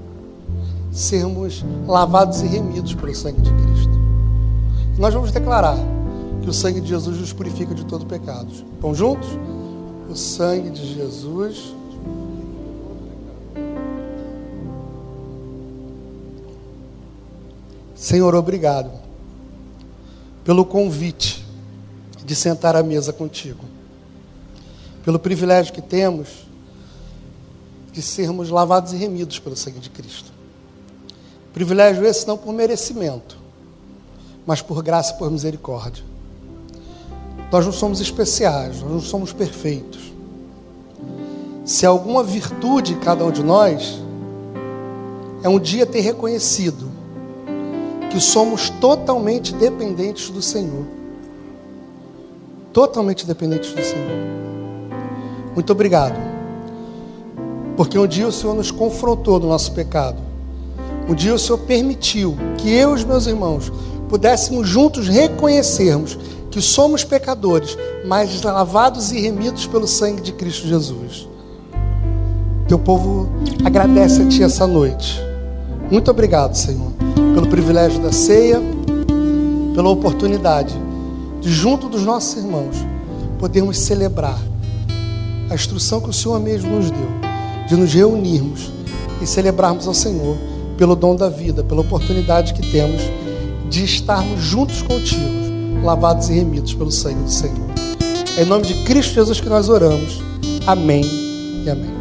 sermos 0.95 1.65
lavados 1.89 2.41
e 2.41 2.47
remidos 2.47 2.95
pelo 2.95 3.13
sangue 3.15 3.41
de 3.41 3.51
Cristo. 3.51 3.91
Nós 4.97 5.13
vamos 5.13 5.33
declarar 5.33 5.77
que 6.41 6.49
o 6.49 6.53
sangue 6.53 6.81
de 6.81 6.87
Jesus 6.87 7.19
nos 7.19 7.33
purifica 7.33 7.75
de 7.75 7.85
todo 7.85 8.07
pecado. 8.07 8.49
Vamos 8.81 8.97
juntos? 8.97 9.29
O 10.09 10.15
sangue 10.15 10.71
de 10.71 10.95
Jesus. 10.95 11.75
Senhor, 17.97 18.35
obrigado 18.37 18.91
pelo 20.45 20.65
convite 20.65 21.45
de 22.25 22.37
sentar 22.37 22.77
à 22.77 22.83
mesa 22.83 23.13
contigo, 23.13 23.65
pelo 25.05 25.19
privilégio 25.19 25.73
que 25.73 25.83
temos 25.83 26.47
de 27.93 28.01
sermos 28.01 28.49
lavados 28.49 28.93
e 28.93 28.97
remidos 28.97 29.39
pelo 29.41 29.57
sangue 29.57 29.81
de 29.81 29.91
Cristo. 29.91 30.34
Privilégio 31.55 32.05
esse 32.05 32.27
não 32.27 32.37
por 32.37 32.53
merecimento, 32.53 33.39
mas 34.45 34.61
por 34.61 34.83
graça 34.83 35.15
e 35.15 35.19
por 35.19 35.31
misericórdia. 35.31 36.03
Nós 37.51 37.65
não 37.65 37.73
somos 37.73 38.01
especiais, 38.01 38.83
nós 38.83 38.91
não 38.91 39.01
somos 39.01 39.33
perfeitos. 39.33 40.13
Se 41.65 41.87
alguma 41.87 42.25
virtude 42.25 42.95
em 42.95 42.99
cada 42.99 43.25
um 43.25 43.31
de 43.31 43.45
nós, 43.45 44.03
é 45.45 45.49
um 45.49 45.61
dia 45.61 45.87
ter 45.87 46.01
reconhecido 46.01 46.91
que 48.11 48.19
somos 48.19 48.69
totalmente 48.69 49.55
dependentes 49.55 50.31
do 50.31 50.43
Senhor. 50.43 50.85
Totalmente 52.73 53.25
dependentes 53.25 53.73
do 53.73 53.81
Senhor. 53.81 54.11
Muito 55.55 55.71
obrigado. 55.71 56.17
Porque 57.77 57.97
um 57.97 58.09
dia 58.09 58.27
o 58.27 58.33
Senhor 58.33 58.57
nos 58.57 58.73
confrontou 58.73 59.39
no 59.39 59.47
nosso 59.47 59.71
pecado. 59.73 60.24
Um 61.09 61.15
dia 61.15 61.35
o 61.35 61.39
Senhor 61.39 61.59
permitiu 61.59 62.37
que 62.57 62.71
eu 62.71 62.93
e 62.93 62.95
os 62.95 63.05
meus 63.05 63.27
irmãos 63.27 63.71
pudéssemos 64.09 64.69
juntos 64.69 65.09
reconhecermos 65.09 66.19
que 66.51 66.63
somos 66.63 67.05
pecadores, 67.05 67.77
mas 68.07 68.41
lavados 68.43 69.13
e 69.13 69.21
remidos 69.21 69.67
pelo 69.67 69.87
sangue 69.87 70.23
de 70.23 70.33
Cristo 70.33 70.67
Jesus. 70.67 71.29
Teu 72.69 72.79
povo 72.79 73.29
agradece 73.65 74.23
a 74.23 74.29
Ti 74.29 74.45
essa 74.45 74.67
noite. 74.67 75.21
Muito 75.91 76.11
obrigado, 76.11 76.55
Senhor, 76.55 76.93
pelo 77.35 77.49
privilégio 77.49 78.01
da 78.01 78.13
ceia, 78.13 78.63
pela 79.75 79.91
oportunidade 79.91 80.75
de, 81.41 81.51
junto 81.51 81.89
dos 81.89 82.05
nossos 82.05 82.43
irmãos, 82.43 82.77
podermos 83.39 83.79
celebrar 83.79 84.39
a 85.51 85.55
instrução 85.55 86.01
que 86.01 86.09
o 86.09 86.13
Senhor 86.13 86.41
mesmo 86.41 86.71
nos 86.71 86.91
deu, 86.91 87.09
de 87.69 87.77
nos 87.77 87.93
reunirmos 87.93 88.73
e 89.21 89.27
celebrarmos 89.27 89.87
ao 89.87 89.93
Senhor 89.93 90.37
pelo 90.75 90.95
dom 90.95 91.17
da 91.17 91.29
vida, 91.29 91.63
pela 91.65 91.81
oportunidade 91.81 92.55
que 92.55 92.71
temos 92.71 93.01
de 93.69 93.85
estarmos 93.85 94.43
juntos 94.43 94.83
contigo, 94.83 95.83
lavados 95.83 96.29
e 96.29 96.35
remidos 96.35 96.75
pelo 96.75 96.91
sangue 96.91 97.23
do 97.23 97.31
Senhor. 97.31 97.67
É 98.37 98.43
em 98.43 98.47
nome 98.47 98.67
de 98.67 98.75
Cristo 98.85 99.15
Jesus 99.15 99.41
que 99.41 99.49
nós 99.49 99.69
oramos. 99.69 100.21
Amém 100.67 101.05
e 101.65 101.71
amém. 101.71 101.94